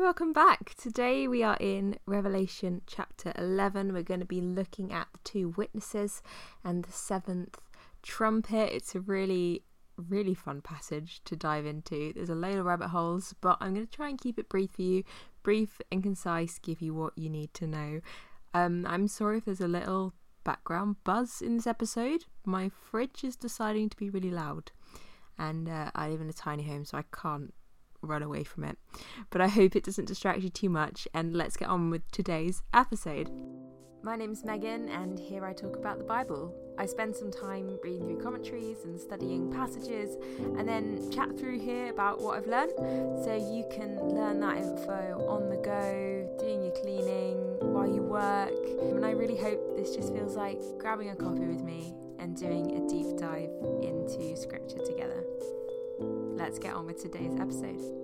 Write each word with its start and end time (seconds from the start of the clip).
welcome 0.00 0.32
back. 0.32 0.74
Today 0.76 1.26
we 1.26 1.42
are 1.42 1.56
in 1.58 1.96
Revelation 2.06 2.82
chapter 2.86 3.32
11. 3.36 3.92
We're 3.92 4.04
going 4.04 4.20
to 4.20 4.26
be 4.26 4.40
looking 4.40 4.92
at 4.92 5.08
the 5.12 5.18
two 5.24 5.48
witnesses 5.56 6.22
and 6.62 6.84
the 6.84 6.92
seventh 6.92 7.58
trumpet. 8.00 8.72
It's 8.72 8.94
a 8.94 9.00
really, 9.00 9.64
really 9.96 10.34
fun 10.34 10.60
passage 10.60 11.20
to 11.24 11.34
dive 11.34 11.66
into. 11.66 12.12
There's 12.12 12.30
a 12.30 12.36
load 12.36 12.58
of 12.58 12.66
rabbit 12.66 12.88
holes, 12.88 13.34
but 13.40 13.58
I'm 13.60 13.74
going 13.74 13.86
to 13.86 13.92
try 13.92 14.08
and 14.08 14.20
keep 14.20 14.38
it 14.38 14.48
brief 14.48 14.70
for 14.70 14.82
you, 14.82 15.02
brief 15.42 15.80
and 15.90 16.00
concise, 16.00 16.60
give 16.60 16.80
you 16.80 16.94
what 16.94 17.18
you 17.18 17.28
need 17.28 17.52
to 17.54 17.66
know. 17.66 18.00
Um, 18.54 18.86
I'm 18.88 19.08
sorry 19.08 19.38
if 19.38 19.46
there's 19.46 19.60
a 19.60 19.66
little 19.66 20.14
background 20.44 20.96
buzz 21.02 21.42
in 21.42 21.56
this 21.56 21.66
episode. 21.66 22.24
My 22.44 22.68
fridge 22.68 23.24
is 23.24 23.34
deciding 23.34 23.88
to 23.90 23.96
be 23.96 24.10
really 24.10 24.30
loud, 24.30 24.70
and 25.36 25.68
uh, 25.68 25.90
I 25.96 26.08
live 26.08 26.20
in 26.20 26.30
a 26.30 26.32
tiny 26.32 26.62
home, 26.62 26.84
so 26.84 26.98
I 26.98 27.04
can't 27.12 27.52
run 28.02 28.22
away 28.22 28.44
from 28.44 28.64
it. 28.64 28.78
But 29.30 29.40
I 29.40 29.48
hope 29.48 29.76
it 29.76 29.84
doesn't 29.84 30.06
distract 30.06 30.40
you 30.40 30.48
too 30.48 30.68
much, 30.68 31.08
and 31.14 31.34
let's 31.34 31.56
get 31.56 31.68
on 31.68 31.90
with 31.90 32.10
today's 32.10 32.62
episode. 32.72 33.30
My 34.00 34.14
name's 34.14 34.44
Megan, 34.44 34.88
and 34.88 35.18
here 35.18 35.44
I 35.44 35.52
talk 35.52 35.76
about 35.76 35.98
the 35.98 36.04
Bible. 36.04 36.54
I 36.78 36.86
spend 36.86 37.16
some 37.16 37.32
time 37.32 37.78
reading 37.82 38.06
through 38.06 38.22
commentaries 38.22 38.84
and 38.84 38.98
studying 38.98 39.50
passages, 39.52 40.16
and 40.56 40.68
then 40.68 41.10
chat 41.10 41.36
through 41.36 41.58
here 41.58 41.90
about 41.90 42.20
what 42.20 42.38
I've 42.38 42.46
learned. 42.46 42.72
So 43.24 43.34
you 43.34 43.66
can 43.72 43.98
learn 44.14 44.38
that 44.40 44.58
info 44.58 45.26
on 45.28 45.50
the 45.50 45.56
go, 45.56 46.36
doing 46.38 46.62
your 46.62 46.74
cleaning, 46.80 47.38
while 47.60 47.92
you 47.92 48.02
work. 48.02 48.52
And 48.94 49.04
I 49.04 49.10
really 49.10 49.36
hope 49.36 49.76
this 49.76 49.96
just 49.96 50.12
feels 50.14 50.36
like 50.36 50.60
grabbing 50.78 51.10
a 51.10 51.16
coffee 51.16 51.46
with 51.46 51.62
me 51.62 51.92
and 52.20 52.36
doing 52.36 52.76
a 52.76 52.88
deep 52.88 53.18
dive 53.18 53.50
into 53.82 54.36
scripture 54.36 54.78
together. 54.86 55.24
Let's 55.98 56.60
get 56.60 56.74
on 56.74 56.86
with 56.86 57.02
today's 57.02 57.34
episode. 57.40 57.97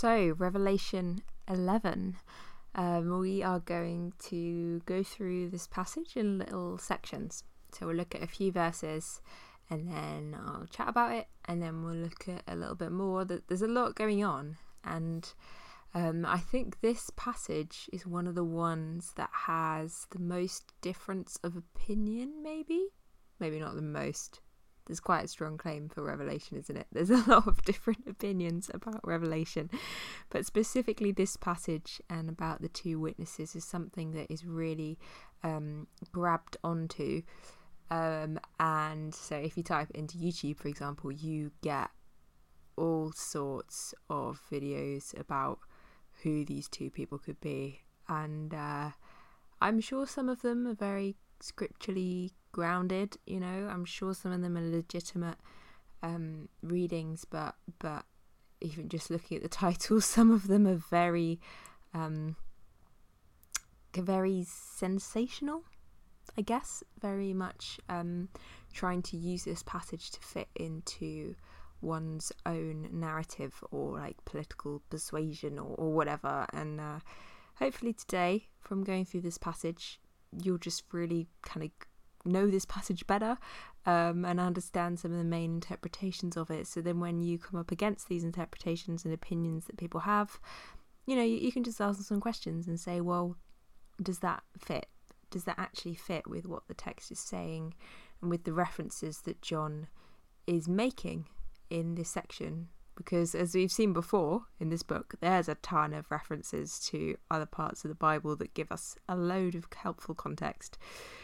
So, 0.00 0.34
Revelation 0.38 1.20
11. 1.46 2.16
Um, 2.74 3.18
we 3.18 3.42
are 3.42 3.58
going 3.58 4.14
to 4.30 4.80
go 4.86 5.02
through 5.02 5.50
this 5.50 5.66
passage 5.66 6.16
in 6.16 6.38
little 6.38 6.78
sections. 6.78 7.44
So, 7.74 7.86
we'll 7.86 7.96
look 7.96 8.14
at 8.14 8.22
a 8.22 8.26
few 8.26 8.50
verses 8.50 9.20
and 9.68 9.86
then 9.86 10.34
I'll 10.40 10.66
chat 10.70 10.88
about 10.88 11.12
it 11.12 11.26
and 11.44 11.60
then 11.60 11.84
we'll 11.84 11.96
look 11.96 12.26
at 12.28 12.44
a 12.48 12.56
little 12.56 12.76
bit 12.76 12.92
more. 12.92 13.26
There's 13.26 13.60
a 13.60 13.68
lot 13.68 13.94
going 13.94 14.24
on, 14.24 14.56
and 14.82 15.30
um, 15.92 16.24
I 16.24 16.38
think 16.38 16.80
this 16.80 17.10
passage 17.16 17.90
is 17.92 18.06
one 18.06 18.26
of 18.26 18.34
the 18.34 18.42
ones 18.42 19.12
that 19.16 19.28
has 19.44 20.06
the 20.12 20.18
most 20.18 20.72
difference 20.80 21.38
of 21.44 21.58
opinion, 21.58 22.42
maybe? 22.42 22.86
Maybe 23.38 23.60
not 23.60 23.74
the 23.74 23.82
most. 23.82 24.40
There's 24.86 25.00
quite 25.00 25.24
a 25.24 25.28
strong 25.28 25.58
claim 25.58 25.88
for 25.88 26.02
Revelation, 26.02 26.56
isn't 26.56 26.76
it? 26.76 26.86
There's 26.92 27.10
a 27.10 27.24
lot 27.28 27.46
of 27.46 27.62
different 27.64 28.06
opinions 28.08 28.70
about 28.72 29.06
Revelation. 29.06 29.70
But 30.30 30.46
specifically, 30.46 31.12
this 31.12 31.36
passage 31.36 32.00
and 32.08 32.28
about 32.28 32.62
the 32.62 32.68
two 32.68 32.98
witnesses 32.98 33.54
is 33.54 33.64
something 33.64 34.12
that 34.12 34.30
is 34.30 34.44
really 34.44 34.98
um, 35.42 35.86
grabbed 36.12 36.56
onto. 36.64 37.22
Um, 37.90 38.38
and 38.58 39.14
so, 39.14 39.36
if 39.36 39.56
you 39.56 39.62
type 39.62 39.90
into 39.92 40.16
YouTube, 40.16 40.58
for 40.58 40.68
example, 40.68 41.10
you 41.10 41.52
get 41.62 41.90
all 42.76 43.12
sorts 43.12 43.94
of 44.08 44.40
videos 44.50 45.18
about 45.18 45.58
who 46.22 46.44
these 46.44 46.68
two 46.68 46.90
people 46.90 47.18
could 47.18 47.40
be. 47.40 47.80
And 48.08 48.54
uh, 48.54 48.90
I'm 49.60 49.80
sure 49.80 50.06
some 50.06 50.28
of 50.28 50.42
them 50.42 50.66
are 50.66 50.74
very 50.74 51.16
scripturally 51.40 52.32
grounded, 52.52 53.16
you 53.26 53.40
know, 53.40 53.68
I'm 53.70 53.84
sure 53.84 54.14
some 54.14 54.32
of 54.32 54.40
them 54.40 54.56
are 54.56 54.70
legitimate 54.70 55.38
um, 56.02 56.48
readings, 56.62 57.24
but, 57.24 57.56
but 57.78 58.04
even 58.60 58.88
just 58.88 59.10
looking 59.10 59.36
at 59.36 59.42
the 59.42 59.48
titles, 59.64 60.04
some 60.04 60.30
of 60.30 60.48
them 60.48 60.66
are 60.66 60.80
very, 60.90 61.40
um, 61.94 62.36
very 63.96 64.44
sensational. 64.46 65.64
I 66.38 66.42
guess 66.42 66.84
very 67.00 67.32
much 67.32 67.80
um, 67.88 68.28
trying 68.72 69.02
to 69.02 69.16
use 69.16 69.44
this 69.44 69.64
passage 69.64 70.10
to 70.12 70.20
fit 70.20 70.48
into 70.54 71.34
one's 71.80 72.30
own 72.46 72.88
narrative 72.92 73.64
or 73.70 73.98
like 73.98 74.24
political 74.24 74.82
persuasion 74.90 75.58
or, 75.58 75.74
or 75.76 75.92
whatever. 75.92 76.46
And 76.52 76.80
uh, 76.80 77.00
hopefully, 77.56 77.92
today, 77.92 78.48
from 78.60 78.84
going 78.84 79.04
through 79.04 79.22
this 79.22 79.38
passage, 79.38 80.00
you'll 80.42 80.58
just 80.58 80.84
really 80.92 81.28
kind 81.42 81.64
of 81.64 81.70
know 82.24 82.48
this 82.48 82.64
passage 82.64 83.06
better 83.06 83.38
um, 83.86 84.24
and 84.24 84.38
understand 84.38 84.98
some 84.98 85.12
of 85.12 85.18
the 85.18 85.24
main 85.24 85.54
interpretations 85.54 86.36
of 86.36 86.50
it. 86.50 86.66
So 86.66 86.80
then, 86.80 87.00
when 87.00 87.20
you 87.20 87.38
come 87.38 87.58
up 87.58 87.70
against 87.70 88.08
these 88.08 88.24
interpretations 88.24 89.04
and 89.04 89.14
opinions 89.14 89.66
that 89.66 89.76
people 89.76 90.00
have, 90.00 90.38
you 91.06 91.16
know, 91.16 91.22
you, 91.22 91.36
you 91.36 91.52
can 91.52 91.64
just 91.64 91.80
ask 91.80 91.98
them 91.98 92.04
some 92.04 92.20
questions 92.20 92.66
and 92.66 92.78
say, 92.78 93.00
well, 93.00 93.36
does 94.02 94.20
that 94.20 94.42
fit? 94.58 94.86
Does 95.30 95.44
that 95.44 95.58
actually 95.58 95.94
fit 95.94 96.26
with 96.26 96.46
what 96.46 96.66
the 96.68 96.74
text 96.74 97.10
is 97.10 97.18
saying 97.18 97.74
and 98.20 98.30
with 98.30 98.44
the 98.44 98.52
references 98.52 99.22
that 99.22 99.42
John 99.42 99.88
is 100.46 100.68
making 100.68 101.26
in 101.68 101.94
this 101.94 102.08
section 102.08 102.68
because 103.02 103.34
as 103.34 103.54
we've 103.54 103.72
seen 103.72 103.94
before 103.94 104.42
in 104.58 104.68
this 104.68 104.82
book 104.82 105.14
there's 105.20 105.48
a 105.48 105.54
ton 105.56 105.94
of 105.94 106.10
references 106.10 106.78
to 106.78 107.16
other 107.30 107.46
parts 107.46 107.82
of 107.82 107.88
the 107.88 107.94
bible 107.94 108.36
that 108.36 108.52
give 108.52 108.70
us 108.70 108.94
a 109.08 109.16
load 109.16 109.54
of 109.54 109.66
helpful 109.74 110.14
context. 110.14 110.76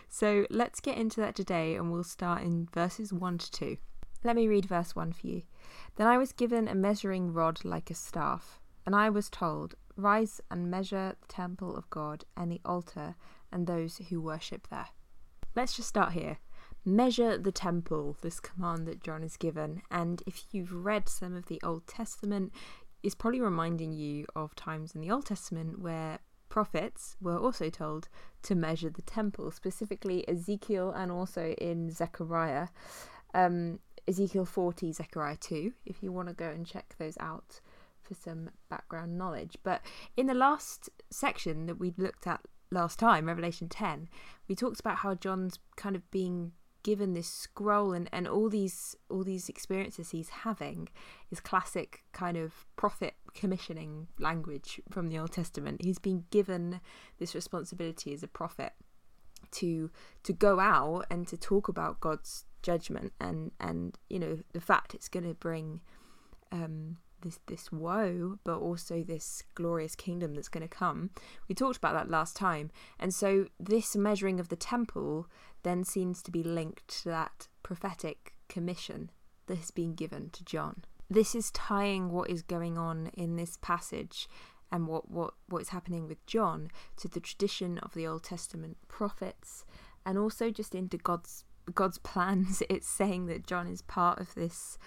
So 0.08 0.46
let's 0.48 0.80
get 0.80 0.96
into 0.96 1.20
that 1.20 1.34
today 1.34 1.76
and 1.76 1.92
we'll 1.92 2.02
start 2.04 2.42
in 2.42 2.68
verses 2.72 3.12
1 3.12 3.38
to 3.38 3.50
2 3.50 3.76
let 4.24 4.34
me 4.34 4.48
read 4.48 4.64
verse 4.64 4.96
1 4.96 5.12
for 5.12 5.26
you. 5.26 5.42
Then 5.96 6.06
i 6.06 6.16
was 6.16 6.32
given 6.32 6.66
a 6.66 6.74
measuring 6.74 7.32
rod 7.32 7.64
like 7.64 7.90
a 7.90 7.94
staff 7.94 8.60
and 8.86 8.96
i 8.96 9.10
was 9.10 9.28
told 9.28 9.74
rise 9.96 10.40
and 10.50 10.70
measure 10.70 11.14
the 11.20 11.26
temple 11.28 11.76
of 11.76 11.90
god 11.90 12.24
and 12.36 12.50
the 12.50 12.60
altar 12.64 13.14
and 13.52 13.66
those 13.66 13.98
who 14.08 14.20
worship 14.20 14.68
there 14.68 14.88
let's 15.54 15.76
just 15.76 15.88
start 15.88 16.12
here 16.12 16.38
measure 16.86 17.36
the 17.36 17.52
temple, 17.52 18.16
this 18.22 18.40
command 18.40 18.86
that 18.86 19.02
John 19.02 19.22
is 19.22 19.36
given. 19.36 19.82
And 19.90 20.22
if 20.26 20.44
you've 20.52 20.72
read 20.72 21.08
some 21.08 21.34
of 21.34 21.46
the 21.46 21.60
Old 21.62 21.86
Testament, 21.86 22.52
it's 23.02 23.14
probably 23.14 23.40
reminding 23.40 23.92
you 23.92 24.26
of 24.34 24.54
times 24.54 24.94
in 24.94 25.00
the 25.00 25.10
Old 25.10 25.26
Testament 25.26 25.80
where 25.80 26.20
prophets 26.48 27.16
were 27.20 27.38
also 27.38 27.68
told 27.68 28.08
to 28.42 28.54
measure 28.54 28.88
the 28.88 29.02
temple, 29.02 29.50
specifically 29.50 30.26
Ezekiel 30.28 30.90
and 30.90 31.10
also 31.10 31.54
in 31.58 31.90
Zechariah. 31.90 32.68
Um, 33.34 33.80
Ezekiel 34.08 34.44
40, 34.44 34.92
Zechariah 34.92 35.36
2, 35.36 35.72
if 35.84 36.02
you 36.02 36.12
want 36.12 36.28
to 36.28 36.34
go 36.34 36.48
and 36.48 36.64
check 36.64 36.94
those 36.98 37.16
out 37.18 37.60
for 38.00 38.14
some 38.14 38.50
background 38.70 39.18
knowledge. 39.18 39.58
But 39.64 39.82
in 40.16 40.26
the 40.26 40.34
last 40.34 40.88
section 41.10 41.66
that 41.66 41.80
we 41.80 41.92
looked 41.96 42.26
at 42.26 42.40
last 42.70 42.98
time, 43.00 43.26
Revelation 43.26 43.68
10, 43.68 44.08
we 44.48 44.54
talked 44.54 44.78
about 44.78 44.98
how 44.98 45.14
John's 45.14 45.58
kind 45.76 45.96
of 45.96 46.08
being 46.12 46.52
given 46.86 47.14
this 47.14 47.26
scroll 47.26 47.92
and, 47.92 48.08
and 48.12 48.28
all 48.28 48.48
these 48.48 48.94
all 49.10 49.24
these 49.24 49.48
experiences 49.48 50.10
he's 50.10 50.28
having 50.28 50.88
is 51.32 51.40
classic 51.40 52.04
kind 52.12 52.36
of 52.36 52.64
prophet 52.76 53.14
commissioning 53.34 54.06
language 54.20 54.80
from 54.88 55.08
the 55.08 55.18
Old 55.18 55.32
Testament. 55.32 55.82
He's 55.82 55.98
been 55.98 56.26
given 56.30 56.80
this 57.18 57.34
responsibility 57.34 58.14
as 58.14 58.22
a 58.22 58.28
prophet 58.28 58.72
to 59.50 59.90
to 60.22 60.32
go 60.32 60.60
out 60.60 61.06
and 61.10 61.26
to 61.26 61.36
talk 61.36 61.66
about 61.66 61.98
God's 61.98 62.44
judgment 62.62 63.12
and 63.20 63.50
and 63.58 63.98
you 64.08 64.20
know 64.20 64.38
the 64.52 64.60
fact 64.60 64.94
it's 64.94 65.08
going 65.08 65.26
to 65.26 65.34
bring 65.34 65.80
um, 66.52 66.98
this 67.22 67.40
this 67.46 67.72
woe, 67.72 68.38
but 68.44 68.58
also 68.58 69.02
this 69.02 69.42
glorious 69.56 69.96
kingdom 69.96 70.34
that's 70.34 70.48
going 70.48 70.62
to 70.62 70.68
come. 70.68 71.10
We 71.48 71.54
talked 71.56 71.76
about 71.76 71.94
that 71.94 72.08
last 72.10 72.36
time, 72.36 72.70
and 73.00 73.12
so 73.12 73.46
this 73.58 73.96
measuring 73.96 74.38
of 74.38 74.48
the 74.50 74.56
temple 74.56 75.26
then 75.66 75.82
seems 75.82 76.22
to 76.22 76.30
be 76.30 76.44
linked 76.44 76.86
to 77.02 77.08
that 77.08 77.48
prophetic 77.64 78.34
commission 78.48 79.10
that 79.46 79.58
has 79.58 79.72
been 79.72 79.94
given 79.94 80.30
to 80.30 80.44
John. 80.44 80.84
This 81.10 81.34
is 81.34 81.50
tying 81.50 82.10
what 82.10 82.30
is 82.30 82.42
going 82.42 82.78
on 82.78 83.10
in 83.14 83.34
this 83.34 83.58
passage 83.60 84.28
and 84.70 84.86
what, 84.86 85.10
what, 85.10 85.34
what 85.48 85.62
is 85.62 85.70
happening 85.70 86.06
with 86.06 86.24
John 86.26 86.70
to 86.98 87.08
the 87.08 87.18
tradition 87.18 87.78
of 87.78 87.94
the 87.94 88.06
Old 88.06 88.22
Testament 88.22 88.76
prophets 88.86 89.64
and 90.04 90.16
also 90.16 90.50
just 90.50 90.74
into 90.74 90.96
God's 90.96 91.44
God's 91.74 91.98
plans. 92.12 92.62
It's 92.70 92.88
saying 92.88 93.26
that 93.26 93.46
John 93.46 93.66
is 93.66 93.82
part 93.82 94.20
of 94.20 94.34
this 94.36 94.78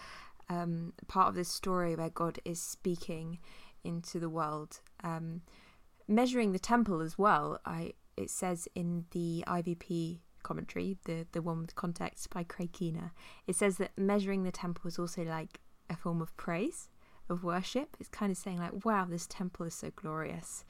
um, 0.49 0.93
part 1.07 1.27
of 1.27 1.35
this 1.35 1.49
story 1.49 1.95
where 1.95 2.09
God 2.09 2.39
is 2.45 2.61
speaking 2.61 3.39
into 3.83 4.17
the 4.17 4.29
world. 4.29 4.79
Um, 5.03 5.41
measuring 6.07 6.53
the 6.53 6.59
temple 6.59 7.01
as 7.01 7.17
well, 7.17 7.59
I 7.65 7.93
it 8.15 8.29
says 8.29 8.67
in 8.75 9.05
the 9.11 9.43
IVP 9.45 10.19
commentary, 10.43 10.97
the 11.05 11.25
the 11.31 11.41
one 11.41 11.61
with 11.61 11.75
context 11.75 12.29
by 12.29 12.43
Craig 12.43 12.71
Keener, 12.73 13.13
it 13.47 13.55
says 13.55 13.77
that 13.77 13.91
measuring 13.97 14.43
the 14.43 14.51
temple 14.51 14.87
is 14.87 14.99
also 14.99 15.23
like 15.23 15.59
a 15.89 15.95
form 15.95 16.21
of 16.21 16.35
praise, 16.37 16.89
of 17.29 17.43
worship. 17.43 17.97
It's 17.99 18.09
kind 18.09 18.31
of 18.31 18.37
saying 18.37 18.57
like, 18.57 18.85
"Wow, 18.85 19.05
this 19.05 19.27
temple 19.27 19.65
is 19.65 19.73
so 19.73 19.91
glorious," 19.95 20.65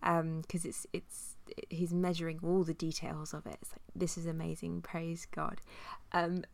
because 0.00 0.20
um, 0.20 0.42
it's 0.50 0.86
it's 0.92 1.36
he's 1.68 1.92
measuring 1.92 2.40
all 2.42 2.64
the 2.64 2.74
details 2.74 3.34
of 3.34 3.46
it. 3.46 3.58
It's 3.60 3.72
like 3.72 3.82
this 3.94 4.16
is 4.16 4.26
amazing. 4.26 4.82
Praise 4.82 5.26
God. 5.30 5.60
Um, 6.12 6.44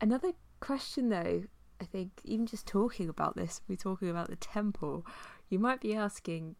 another 0.00 0.32
question 0.60 1.08
though, 1.08 1.44
I 1.80 1.84
think 1.84 2.12
even 2.24 2.46
just 2.46 2.66
talking 2.66 3.08
about 3.08 3.36
this, 3.36 3.60
we're 3.68 3.76
talking 3.76 4.08
about 4.08 4.28
the 4.28 4.36
temple. 4.36 5.06
You 5.48 5.58
might 5.58 5.80
be 5.80 5.94
asking, 5.94 6.56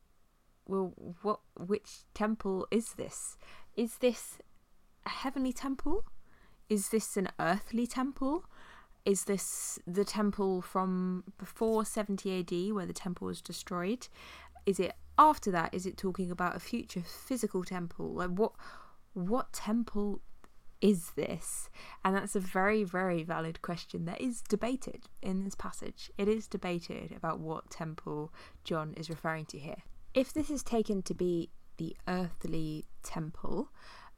well, 0.67 0.93
what 1.23 1.41
which 1.57 2.01
temple 2.15 2.67
is 2.71 2.95
this? 2.95 3.37
Is 3.77 3.99
this 3.99 4.39
a 5.07 5.11
heavenly 5.11 5.53
temple? 5.53 6.05
Is 6.69 6.89
this 6.89 7.17
an 7.17 7.29
earthly 7.39 7.87
temple? 7.87 8.45
Is 9.05 9.25
this 9.25 9.79
the 9.87 10.05
temple 10.05 10.63
from 10.63 11.25
before 11.39 11.85
70 11.85 12.39
AD 12.39 12.75
where 12.75 12.87
the 12.87 12.93
temple 12.93 13.27
was 13.27 13.41
destroyed? 13.41 14.09
Is 14.65 14.79
it 14.79 14.93
after 15.19 15.51
that? 15.51 15.75
Is 15.75 15.87
it 15.87 15.97
talking 15.97 16.31
about 16.31 16.57
a 16.57 16.61
future 16.61 17.03
physical 17.03 17.65
temple? 17.65 18.15
Like 18.15 18.31
what 18.31 18.53
what 19.15 19.53
temple 19.53 20.21
is 20.81 21.11
this? 21.11 21.71
And 22.05 22.15
that's 22.15 22.37
a 22.37 22.41
very, 22.41 22.85
very 22.85 23.23
valid 23.23 23.63
question 23.63 24.05
that 24.07 24.21
is 24.21 24.43
debated 24.43 25.07
in 25.23 25.45
this 25.45 25.55
passage. 25.55 26.11
It 26.19 26.29
is 26.29 26.47
debated 26.47 27.13
about 27.13 27.39
what 27.39 27.71
temple 27.71 28.33
John 28.65 28.95
is 28.97 29.09
referring 29.09 29.47
to 29.47 29.59
here. 29.59 29.83
If 30.13 30.33
this 30.33 30.51
is 30.51 30.63
taken 30.63 31.03
to 31.03 31.15
be 31.15 31.51
the 31.79 31.97
earthly 32.09 32.87
temple, 33.03 33.71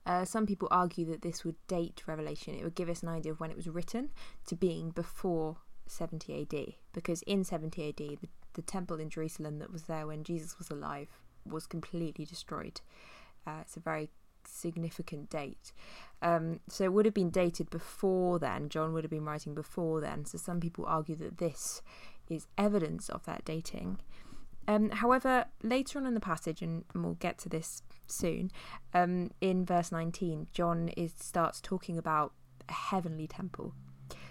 uh, 0.06 0.24
some 0.24 0.46
people 0.46 0.68
argue 0.70 1.06
that 1.06 1.22
this 1.22 1.44
would 1.44 1.56
date 1.66 2.02
Revelation. 2.06 2.54
It 2.54 2.64
would 2.64 2.74
give 2.74 2.88
us 2.88 3.02
an 3.02 3.08
idea 3.08 3.32
of 3.32 3.40
when 3.40 3.50
it 3.50 3.56
was 3.56 3.68
written 3.68 4.10
to 4.46 4.54
being 4.54 4.90
before 4.90 5.56
70 5.86 6.42
AD. 6.42 6.74
Because 6.92 7.22
in 7.22 7.44
70 7.44 7.88
AD, 7.88 7.96
the, 7.96 8.18
the 8.54 8.62
temple 8.62 9.00
in 9.00 9.08
Jerusalem 9.10 9.58
that 9.58 9.72
was 9.72 9.84
there 9.84 10.06
when 10.06 10.24
Jesus 10.24 10.58
was 10.58 10.70
alive 10.70 11.08
was 11.46 11.66
completely 11.66 12.24
destroyed. 12.24 12.80
Uh, 13.46 13.58
it's 13.62 13.76
a 13.76 13.80
very 13.80 14.10
significant 14.46 15.30
date. 15.30 15.72
Um, 16.22 16.60
so 16.68 16.84
it 16.84 16.92
would 16.92 17.04
have 17.06 17.14
been 17.14 17.30
dated 17.30 17.70
before 17.70 18.38
then. 18.38 18.68
John 18.68 18.92
would 18.92 19.04
have 19.04 19.10
been 19.10 19.24
writing 19.24 19.54
before 19.54 20.00
then. 20.00 20.24
So 20.24 20.38
some 20.38 20.60
people 20.60 20.84
argue 20.86 21.16
that 21.16 21.38
this 21.38 21.82
is 22.28 22.46
evidence 22.56 23.08
of 23.08 23.24
that 23.24 23.44
dating. 23.44 23.98
Um, 24.66 24.90
however, 24.90 25.46
later 25.62 25.98
on 25.98 26.06
in 26.06 26.14
the 26.14 26.20
passage, 26.20 26.62
and 26.62 26.84
we'll 26.94 27.14
get 27.14 27.38
to 27.38 27.48
this 27.48 27.82
soon, 28.06 28.50
um, 28.92 29.30
in 29.40 29.64
verse 29.64 29.92
19, 29.92 30.48
John 30.52 30.88
is 30.96 31.12
starts 31.18 31.60
talking 31.60 31.98
about 31.98 32.32
a 32.68 32.72
heavenly 32.72 33.26
temple. 33.26 33.74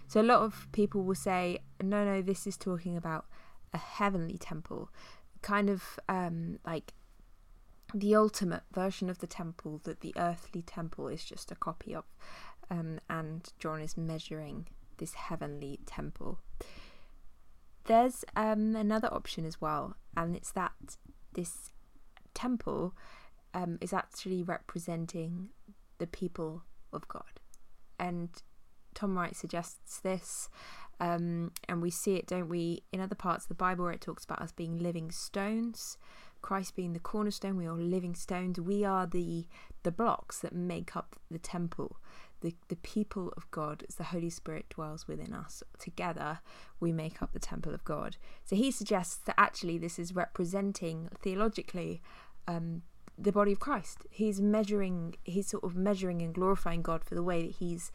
So 0.07 0.21
a 0.21 0.23
lot 0.23 0.41
of 0.41 0.67
people 0.71 1.03
will 1.03 1.15
say, 1.15 1.59
no, 1.81 2.05
no, 2.05 2.21
this 2.21 2.45
is 2.45 2.57
talking 2.57 2.95
about 2.95 3.25
a 3.73 3.77
heavenly 3.77 4.37
temple, 4.37 4.89
kind 5.41 5.69
of 5.69 5.99
um, 6.07 6.59
like 6.65 6.93
the 7.93 8.15
ultimate 8.15 8.63
version 8.71 9.09
of 9.09 9.19
the 9.19 9.27
temple 9.27 9.81
that 9.83 10.01
the 10.01 10.13
earthly 10.17 10.61
temple 10.61 11.07
is 11.07 11.23
just 11.23 11.51
a 11.51 11.55
copy 11.55 11.93
of. 11.95 12.05
Um, 12.69 12.99
and 13.09 13.51
John 13.59 13.81
is 13.81 13.97
measuring 13.97 14.67
this 14.97 15.13
heavenly 15.13 15.79
temple. 15.85 16.39
There's 17.85 18.23
um, 18.35 18.75
another 18.75 19.13
option 19.13 19.45
as 19.45 19.59
well, 19.59 19.97
and 20.15 20.35
it's 20.35 20.51
that 20.51 20.71
this 21.33 21.71
temple 22.33 22.93
um, 23.53 23.77
is 23.81 23.93
actually 23.93 24.43
representing 24.43 25.49
the 25.97 26.07
people 26.07 26.63
of 26.91 27.07
God. 27.07 27.39
And 27.99 28.29
Tom 28.93 29.17
Wright 29.17 29.35
suggests 29.35 29.99
this, 29.99 30.49
um, 30.99 31.51
and 31.67 31.81
we 31.81 31.89
see 31.89 32.15
it, 32.15 32.27
don't 32.27 32.49
we, 32.49 32.83
in 32.91 32.99
other 32.99 33.15
parts 33.15 33.45
of 33.45 33.49
the 33.49 33.55
Bible 33.55 33.85
where 33.85 33.93
it 33.93 34.01
talks 34.01 34.23
about 34.23 34.41
us 34.41 34.51
being 34.51 34.77
living 34.77 35.11
stones, 35.11 35.97
Christ 36.43 36.75
being 36.75 36.93
the 36.93 36.99
cornerstone, 36.99 37.57
we 37.57 37.65
are 37.65 37.73
living 37.73 38.13
stones. 38.13 38.59
We 38.59 38.83
are 38.83 39.07
the 39.07 39.47
the 39.81 39.91
blocks 39.91 40.39
that 40.39 40.53
make 40.53 40.95
up 40.95 41.15
the 41.31 41.39
temple. 41.39 41.97
The, 42.41 42.53
the 42.67 42.75
people 42.75 43.33
of 43.37 43.49
God, 43.51 43.85
as 43.87 43.95
the 43.95 44.03
Holy 44.03 44.29
Spirit 44.29 44.65
dwells 44.69 45.07
within 45.07 45.33
us. 45.33 45.63
Together, 45.79 46.39
we 46.81 46.91
make 46.91 47.21
up 47.21 47.31
the 47.31 47.39
temple 47.39 47.73
of 47.73 47.85
God. 47.85 48.17
So 48.43 48.57
he 48.57 48.69
suggests 48.69 49.15
that 49.15 49.35
actually 49.37 49.77
this 49.77 49.97
is 49.97 50.13
representing 50.13 51.09
theologically 51.21 52.01
um, 52.45 52.81
the 53.17 53.31
body 53.31 53.51
of 53.51 53.59
Christ. 53.59 54.05
He's 54.09 54.41
measuring, 54.41 55.15
he's 55.23 55.47
sort 55.47 55.63
of 55.63 55.75
measuring 55.75 56.21
and 56.21 56.33
glorifying 56.33 56.81
God 56.81 57.03
for 57.03 57.15
the 57.15 57.23
way 57.23 57.43
that 57.43 57.55
he's 57.55 57.91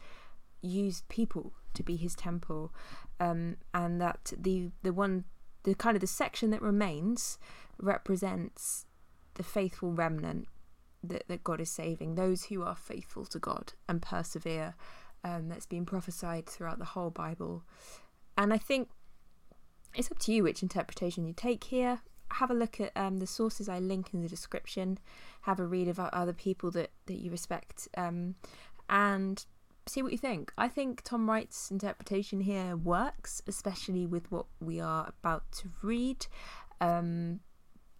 used 0.61 1.07
people 1.09 1.53
to 1.73 1.83
be 1.83 1.95
his 1.95 2.15
temple, 2.15 2.73
um, 3.19 3.57
and 3.73 4.01
that 4.01 4.33
the 4.37 4.71
the 4.81 4.93
one 4.93 5.25
the 5.63 5.75
kind 5.75 5.95
of 5.95 6.01
the 6.01 6.07
section 6.07 6.49
that 6.51 6.61
remains 6.61 7.37
represents 7.77 8.85
the 9.35 9.43
faithful 9.43 9.91
remnant 9.91 10.47
that, 11.03 11.27
that 11.27 11.43
God 11.43 11.61
is 11.61 11.69
saving, 11.71 12.15
those 12.15 12.45
who 12.45 12.63
are 12.63 12.75
faithful 12.75 13.25
to 13.25 13.39
God 13.39 13.73
and 13.87 14.01
persevere. 14.01 14.75
Um, 15.21 15.49
that's 15.49 15.65
been 15.65 15.85
prophesied 15.85 16.45
throughout 16.45 16.79
the 16.79 16.85
whole 16.85 17.09
Bible. 17.09 17.65
And 18.37 18.53
I 18.53 18.57
think 18.57 18.87
it's 19.93 20.09
up 20.09 20.17
to 20.19 20.31
you 20.31 20.43
which 20.43 20.63
interpretation 20.63 21.25
you 21.25 21.33
take 21.33 21.65
here. 21.65 21.99
Have 22.33 22.51
a 22.51 22.53
look 22.53 22.79
at 22.79 22.91
um, 22.95 23.17
the 23.17 23.27
sources 23.27 23.67
I 23.67 23.79
link 23.79 24.13
in 24.13 24.21
the 24.21 24.29
description. 24.29 24.99
Have 25.41 25.59
a 25.59 25.65
read 25.65 25.87
of 25.87 25.99
other 25.99 26.33
people 26.33 26.71
that, 26.71 26.91
that 27.07 27.17
you 27.17 27.31
respect 27.31 27.87
um, 27.97 28.35
and 28.89 29.45
see 29.87 30.01
what 30.01 30.11
you 30.11 30.17
think. 30.17 30.53
I 30.57 30.67
think 30.67 31.01
Tom 31.03 31.29
Wright's 31.29 31.71
interpretation 31.71 32.41
here 32.41 32.75
works, 32.75 33.41
especially 33.47 34.05
with 34.05 34.31
what 34.31 34.45
we 34.59 34.79
are 34.79 35.07
about 35.07 35.51
to 35.53 35.69
read. 35.81 36.27
Um, 36.79 37.41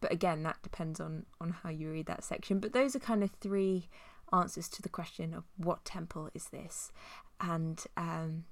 but 0.01 0.11
again, 0.11 0.43
that 0.43 0.61
depends 0.61 0.99
on 0.99 1.25
on 1.41 1.51
how 1.63 1.69
you 1.69 1.91
read 1.91 2.05
that 2.05 2.23
section. 2.23 2.59
But 2.59 2.73
those 2.73 2.95
are 2.95 2.99
kind 2.99 3.23
of 3.23 3.31
three 3.41 3.89
answers 4.31 4.69
to 4.69 4.81
the 4.81 4.89
question 4.89 5.33
of 5.33 5.43
what 5.57 5.83
temple 5.83 6.29
is 6.33 6.45
this, 6.45 6.91
and 7.41 7.83
um, 7.97 8.45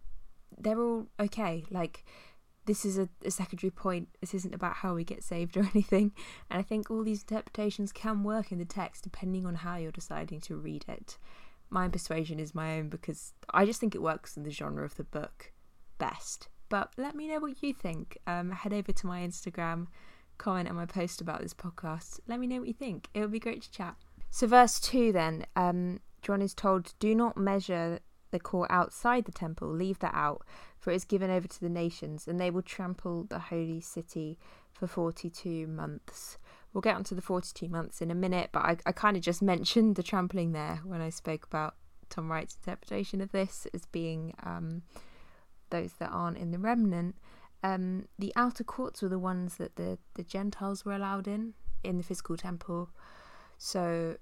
they're 0.57 0.81
all 0.81 1.07
okay. 1.19 1.63
Like 1.69 2.03
this 2.68 2.86
is 2.86 2.98
a, 2.98 3.10
a, 3.25 3.31
secondary 3.31 3.72
point. 3.72 4.10
This 4.22 4.34
isn't 4.34 4.54
about 4.54 4.75
how 4.75 4.94
we 4.94 5.04
get 5.04 5.24
saved 5.24 5.58
or 5.58 5.62
anything. 5.74 6.12
And 6.50 6.60
I 6.60 6.62
think 6.62 6.92
all 6.92 7.04
these 7.04 7.24
interpretations 7.24 7.92
can 7.92 8.24
work 8.24 8.52
in 8.52 8.60
the 8.60 8.66
text 8.66 9.04
depending 9.04 9.46
on 9.46 9.56
how 9.56 9.78
you're 9.78 9.92
deciding 9.92 10.42
to 10.42 10.56
read 10.56 10.86
it. 10.88 11.18
My 11.69 11.88
persuasion 11.90 12.40
is 12.40 12.54
my 12.54 12.78
own 12.78 12.90
because 12.90 13.34
I 13.50 13.66
just 13.66 13.80
think 13.80 13.96
it 13.96 14.02
works 14.02 14.38
in 14.38 14.44
the 14.44 14.52
genre 14.52 14.86
of 14.86 14.96
the 14.96 15.04
book 15.04 15.52
best. 15.98 16.50
But 16.69 16.94
let 16.98 17.16
me 17.16 17.28
know 17.28 17.40
what 17.40 17.64
you 17.64 17.74
think. 17.74 18.18
Um, 18.28 18.52
head 18.52 18.74
over 18.74 18.92
to 18.92 19.08
my 19.08 19.22
Instagram 19.22 19.88
comment 20.38 20.70
on 20.70 20.75
my 20.75 20.86
post 20.86 21.22
about 21.22 21.42
this 21.42 21.54
podcast. 21.54 22.20
Let 22.28 22.40
me 22.40 22.48
know 22.48 22.60
what 22.60 22.68
you 22.68 22.74
think. 22.74 23.08
It 23.13 23.22
would 23.22 23.31
be 23.31 23.40
great 23.40 23.63
to 23.63 23.72
chat. 23.72 23.96
So, 24.30 24.48
verse 24.48 24.80
2 24.80 25.12
then, 25.12 25.46
um, 25.56 26.00
John 26.22 26.42
is 26.42 26.54
told, 26.54 26.94
Do 27.00 27.16
not 27.16 27.38
measure 27.38 28.00
the 28.31 28.39
court 28.39 28.69
outside 28.71 29.25
the 29.25 29.31
temple, 29.31 29.69
leave 29.69 30.00
that 30.00 30.13
out, 30.13 30.46
for 30.79 30.91
it 30.91 30.96
is 30.96 31.05
given 31.05 31.29
over 31.29 31.48
to 31.48 31.60
the 31.60 31.69
nations, 31.69 32.27
and 32.27 32.39
they 32.39 32.50
will 32.50 32.62
trample 32.62 33.24
the 33.24 33.39
holy 33.39 33.81
city 33.81 34.38
for 34.74 34.88
42 34.88 35.67
months. 35.67 36.38
We'll 36.74 36.81
get 36.81 36.96
onto 36.96 37.15
the 37.15 37.22
42 37.22 37.67
months 37.69 38.01
in 38.01 38.12
a 38.12 38.15
minute, 38.15 38.50
but 38.51 38.63
I, 38.63 38.77
I 38.86 38.91
kind 38.91 39.17
of 39.17 39.24
just 39.24 39.41
mentioned 39.53 39.96
the 39.96 40.03
trampling 40.03 40.51
there 40.51 40.81
when 40.84 41.01
I 41.01 41.10
spoke 41.10 41.46
about 41.46 41.75
Tom 42.10 42.31
Wright's 42.31 42.55
interpretation 42.55 43.22
of 43.22 43.31
this 43.31 43.67
as 43.74 43.86
being 43.86 44.34
um, 44.43 44.84
those 45.69 45.93
that 45.93 46.10
aren't 46.10 46.38
in 46.38 46.51
the 46.51 46.60
remnant 46.60 47.15
um, 47.63 48.07
the 48.19 48.31
outer 48.36 48.63
courts 48.63 49.01
were 49.01 49.10
the 49.10 49.19
ones 49.19 49.57
that 49.57 49.75
the, 49.75 49.98
the 50.13 50.24
Gentiles 50.24 50.86
were 50.86 50.93
allowed 50.93 51.27
in, 51.27 51.53
in 51.84 51.98
the 51.98 52.03
physical 52.03 52.38
temple. 52.38 52.89
So, 53.57 54.17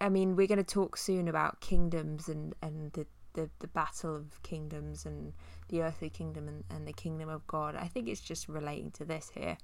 I 0.00 0.08
mean, 0.08 0.36
we're 0.36 0.46
going 0.46 0.58
to 0.58 0.64
talk 0.64 0.96
soon 0.96 1.28
about 1.28 1.60
kingdoms 1.60 2.28
and, 2.28 2.54
and 2.62 2.92
the, 2.92 3.06
the, 3.34 3.50
the 3.58 3.68
battle 3.68 4.14
of 4.14 4.42
kingdoms 4.42 5.04
and 5.04 5.32
the 5.68 5.82
earthly 5.82 6.10
kingdom 6.10 6.48
and, 6.48 6.64
and 6.70 6.86
the 6.86 6.92
kingdom 6.92 7.28
of 7.28 7.46
God. 7.46 7.76
I 7.76 7.88
think 7.88 8.08
it's 8.08 8.20
just 8.20 8.48
relating 8.48 8.90
to 8.92 9.04
this 9.04 9.30
here. 9.34 9.58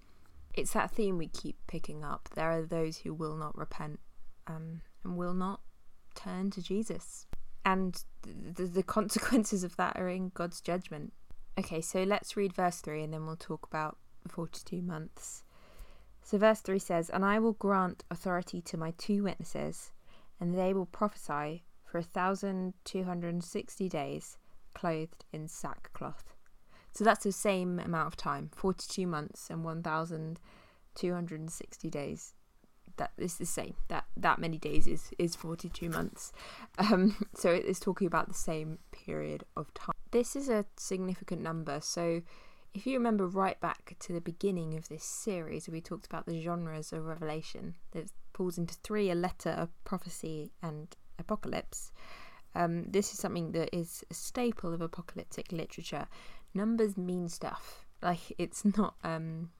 It's 0.55 0.73
that 0.73 0.91
theme 0.91 1.17
we 1.17 1.29
keep 1.29 1.57
picking 1.67 2.05
up. 2.05 2.29
There 2.35 2.51
are 2.51 2.63
those 2.63 2.99
who 2.99 3.15
will 3.15 3.37
not 3.37 3.57
repent 3.57 4.01
um, 4.47 4.81
and 5.05 5.17
will 5.17 5.35
not 5.35 5.61
turn 6.15 6.51
to 6.51 6.63
Jesus. 6.63 7.27
And 7.65 8.03
the, 8.23 8.65
the 8.65 8.83
consequences 8.83 9.65
of 9.65 9.77
that 9.77 9.97
are 9.97 10.09
in 10.09 10.31
God's 10.35 10.61
judgment. 10.61 11.13
Okay, 11.59 11.81
so 11.81 12.03
let's 12.03 12.37
read 12.37 12.53
verse 12.53 12.81
3 12.81 13.05
and 13.05 13.13
then 13.13 13.27
we'll 13.27 13.37
talk 13.37 13.67
about 13.67 13.99
42 14.29 14.83
months. 14.83 15.45
So, 16.23 16.39
verse 16.39 16.61
3 16.61 16.79
says, 16.79 17.11
And 17.11 17.25
I 17.25 17.39
will 17.39 17.55
grant 17.55 18.05
authority 18.11 18.61
to 18.63 18.77
my 18.77 18.93
two 18.99 19.25
witnesses, 19.25 19.91
and 20.41 20.57
they 20.57 20.73
will 20.73 20.87
prophesy 20.87 21.65
for 21.85 21.99
a 21.99 22.03
thousand 22.03 22.75
two 22.85 23.05
hundred 23.05 23.35
and 23.35 23.45
sixty 23.45 23.89
days, 23.89 24.39
clothed 24.75 25.25
in 25.33 25.49
sackcloth. 25.49 26.35
So 26.93 27.05
that's 27.05 27.25
the 27.25 27.33
same 27.33 27.79
amount 27.79 28.09
of 28.09 28.17
time 28.17 28.51
42 28.55 29.07
months 29.07 29.49
and 29.49 29.65
1,260 29.65 31.91
days. 31.91 32.35
That 32.97 33.13
is 33.17 33.39
the 33.39 33.47
same. 33.47 33.77
That 33.89 34.05
that 34.17 34.41
many 34.41 34.59
days 34.59 34.87
is, 34.87 35.11
is 35.19 35.35
42 35.37 35.89
months. 35.89 36.33
Um, 36.79 37.27
so 37.35 37.51
it 37.51 37.65
is 37.65 37.81
talking 37.81 38.07
about 38.07 38.29
the 38.29 38.35
same 38.35 38.79
period 38.93 39.45
of 39.57 39.73
time. 39.75 39.95
This 40.11 40.35
is 40.35 40.49
a 40.49 40.65
significant 40.77 41.41
number, 41.41 41.79
so 41.81 42.23
if 42.75 42.87
you 42.87 42.99
remember 42.99 43.27
right 43.27 43.61
back 43.61 43.97
to 44.01 44.13
the 44.13 44.21
beginning 44.21 44.77
of 44.77 44.89
this 44.89 45.05
series, 45.05 45.69
we 45.69 45.81
talked 45.81 46.07
about 46.07 46.27
the 46.27 46.41
genres 46.41 46.93
of 46.93 47.05
Revelation. 47.05 47.75
There's 47.93 48.13
falls 48.41 48.57
into 48.57 48.75
three 48.83 49.11
a 49.11 49.15
letter, 49.15 49.51
a 49.51 49.69
prophecy, 49.85 50.51
and 50.63 50.97
apocalypse. 51.19 51.93
Um, 52.55 52.87
this 52.89 53.13
is 53.13 53.19
something 53.19 53.53
that 53.53 53.69
is 53.77 54.03
a 54.11 54.15
staple 54.15 54.73
of 54.73 54.81
apocalyptic 54.81 55.53
literature. 55.53 56.07
Numbers 56.55 56.97
mean 56.97 57.29
stuff. 57.29 57.85
Like 58.01 58.33
it's 58.39 58.65
not 58.65 58.95
um, 59.05 59.51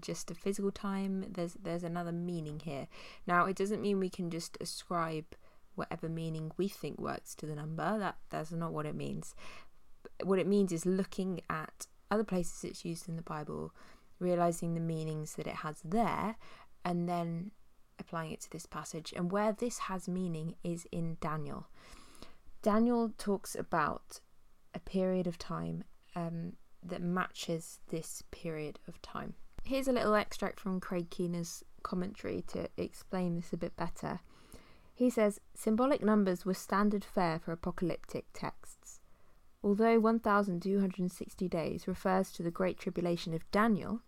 just 0.00 0.30
a 0.30 0.34
physical 0.34 0.70
time. 0.70 1.26
There's 1.30 1.58
there's 1.62 1.84
another 1.84 2.10
meaning 2.10 2.58
here. 2.64 2.88
Now 3.26 3.44
it 3.44 3.54
doesn't 3.54 3.82
mean 3.82 4.00
we 4.00 4.08
can 4.08 4.30
just 4.30 4.56
ascribe 4.62 5.26
whatever 5.74 6.08
meaning 6.08 6.52
we 6.56 6.68
think 6.68 6.98
works 6.98 7.34
to 7.34 7.44
the 7.44 7.54
number. 7.54 7.98
That 7.98 8.16
that's 8.30 8.50
not 8.50 8.72
what 8.72 8.86
it 8.86 8.94
means. 8.94 9.34
What 10.22 10.38
it 10.38 10.46
means 10.46 10.72
is 10.72 10.86
looking 10.86 11.42
at 11.50 11.86
other 12.10 12.24
places 12.24 12.64
it's 12.64 12.86
used 12.86 13.10
in 13.10 13.16
the 13.16 13.30
Bible, 13.34 13.74
realizing 14.18 14.72
the 14.72 14.80
meanings 14.80 15.34
that 15.34 15.46
it 15.46 15.56
has 15.56 15.82
there, 15.84 16.36
and 16.82 17.06
then 17.06 17.50
applying 17.98 18.32
it 18.32 18.40
to 18.42 18.50
this 18.50 18.66
passage. 18.66 19.12
And 19.16 19.30
where 19.30 19.52
this 19.52 19.78
has 19.78 20.08
meaning 20.08 20.56
is 20.62 20.86
in 20.92 21.16
Daniel. 21.20 21.66
Daniel 22.62 23.12
talks 23.18 23.54
about 23.54 24.20
a 24.74 24.80
period 24.80 25.26
of 25.26 25.38
time 25.38 25.84
um, 26.16 26.54
that 26.82 27.02
matches 27.02 27.80
this 27.88 28.22
period 28.30 28.78
of 28.88 29.00
time. 29.02 29.34
Here's 29.64 29.88
a 29.88 29.92
little 29.92 30.14
extract 30.14 30.60
from 30.60 30.80
Craig 30.80 31.10
Keener's 31.10 31.64
commentary 31.82 32.42
to 32.48 32.68
explain 32.76 33.36
this 33.36 33.52
a 33.52 33.56
bit 33.56 33.76
better. 33.76 34.20
He 34.94 35.10
says 35.10 35.40
symbolic 35.54 36.02
numbers 36.02 36.44
were 36.44 36.54
standard 36.54 37.04
fare 37.04 37.38
for 37.38 37.52
apocalyptic 37.52 38.26
texts. 38.32 39.00
Although 39.62 39.98
1260 39.98 41.48
days 41.48 41.88
refers 41.88 42.30
to 42.32 42.42
the 42.42 42.50
Great 42.50 42.78
Tribulation 42.78 43.32
of 43.32 43.50
Daniel, 43.50 44.02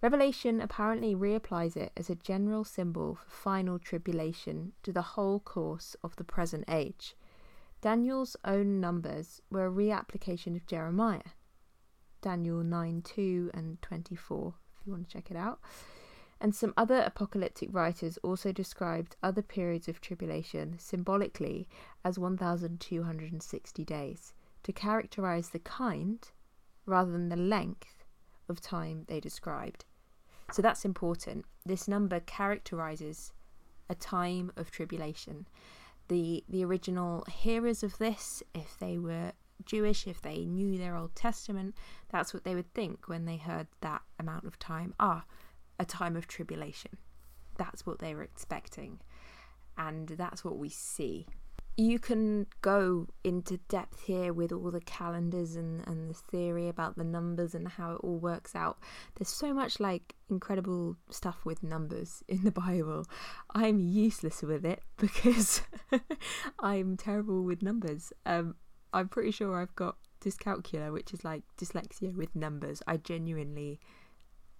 Revelation 0.00 0.60
apparently 0.60 1.16
reapplies 1.16 1.76
it 1.76 1.90
as 1.96 2.08
a 2.08 2.14
general 2.14 2.62
symbol 2.62 3.16
for 3.16 3.30
final 3.30 3.80
tribulation 3.80 4.72
to 4.84 4.92
the 4.92 5.02
whole 5.02 5.40
course 5.40 5.96
of 6.04 6.14
the 6.14 6.24
present 6.24 6.64
age. 6.68 7.16
Daniel's 7.80 8.36
own 8.44 8.80
numbers 8.80 9.42
were 9.50 9.66
a 9.66 9.70
reapplication 9.70 10.54
of 10.54 10.66
Jeremiah. 10.66 11.32
Daniel 12.20 12.62
9 12.62 13.02
2 13.02 13.50
and 13.54 13.82
24, 13.82 14.54
if 14.80 14.86
you 14.86 14.92
want 14.92 15.08
to 15.08 15.12
check 15.12 15.32
it 15.32 15.36
out. 15.36 15.60
And 16.40 16.54
some 16.54 16.74
other 16.76 17.00
apocalyptic 17.00 17.70
writers 17.72 18.18
also 18.18 18.52
described 18.52 19.16
other 19.20 19.42
periods 19.42 19.88
of 19.88 20.00
tribulation 20.00 20.78
symbolically 20.78 21.68
as 22.04 22.20
1260 22.20 23.84
days 23.84 24.32
to 24.62 24.72
characterize 24.72 25.48
the 25.48 25.58
kind 25.58 26.30
rather 26.86 27.10
than 27.10 27.28
the 27.28 27.36
length 27.36 28.04
of 28.48 28.60
time 28.60 29.04
they 29.08 29.18
described. 29.18 29.84
So 30.52 30.62
that's 30.62 30.84
important. 30.84 31.44
This 31.66 31.88
number 31.88 32.20
characterizes 32.20 33.32
a 33.90 33.94
time 33.94 34.52
of 34.56 34.70
tribulation. 34.70 35.46
The 36.08 36.44
the 36.48 36.64
original 36.64 37.24
hearers 37.30 37.82
of 37.82 37.98
this, 37.98 38.42
if 38.54 38.78
they 38.78 38.98
were 38.98 39.32
Jewish, 39.64 40.06
if 40.06 40.22
they 40.22 40.44
knew 40.44 40.78
their 40.78 40.96
Old 40.96 41.14
Testament, 41.14 41.74
that's 42.10 42.32
what 42.32 42.44
they 42.44 42.54
would 42.54 42.72
think 42.72 43.08
when 43.08 43.24
they 43.24 43.36
heard 43.36 43.66
that 43.80 44.02
amount 44.18 44.44
of 44.44 44.58
time. 44.58 44.94
Ah, 44.98 45.24
a 45.78 45.84
time 45.84 46.16
of 46.16 46.26
tribulation. 46.26 46.96
That's 47.56 47.84
what 47.84 47.98
they 47.98 48.14
were 48.14 48.22
expecting. 48.22 49.00
And 49.76 50.08
that's 50.08 50.44
what 50.44 50.56
we 50.56 50.70
see 50.70 51.26
you 51.78 52.00
can 52.00 52.44
go 52.60 53.06
into 53.22 53.56
depth 53.68 54.02
here 54.02 54.32
with 54.32 54.50
all 54.50 54.72
the 54.72 54.80
calendars 54.80 55.54
and, 55.54 55.86
and 55.86 56.10
the 56.10 56.14
theory 56.14 56.68
about 56.68 56.98
the 56.98 57.04
numbers 57.04 57.54
and 57.54 57.68
how 57.68 57.92
it 57.92 58.00
all 58.02 58.18
works 58.18 58.56
out. 58.56 58.78
There's 59.14 59.28
so 59.28 59.54
much 59.54 59.78
like 59.78 60.16
incredible 60.28 60.96
stuff 61.08 61.44
with 61.44 61.62
numbers 61.62 62.24
in 62.26 62.42
the 62.42 62.50
Bible. 62.50 63.06
I'm 63.54 63.78
useless 63.78 64.42
with 64.42 64.66
it 64.66 64.82
because 64.96 65.62
I'm 66.58 66.96
terrible 66.96 67.44
with 67.44 67.62
numbers. 67.62 68.12
Um, 68.26 68.56
I'm 68.92 69.08
pretty 69.08 69.30
sure 69.30 69.62
I've 69.62 69.76
got 69.76 69.98
dyscalculia, 70.20 70.92
which 70.92 71.14
is 71.14 71.24
like 71.24 71.44
dyslexia 71.56 72.12
with 72.12 72.34
numbers. 72.34 72.82
I 72.88 72.96
genuinely 72.96 73.78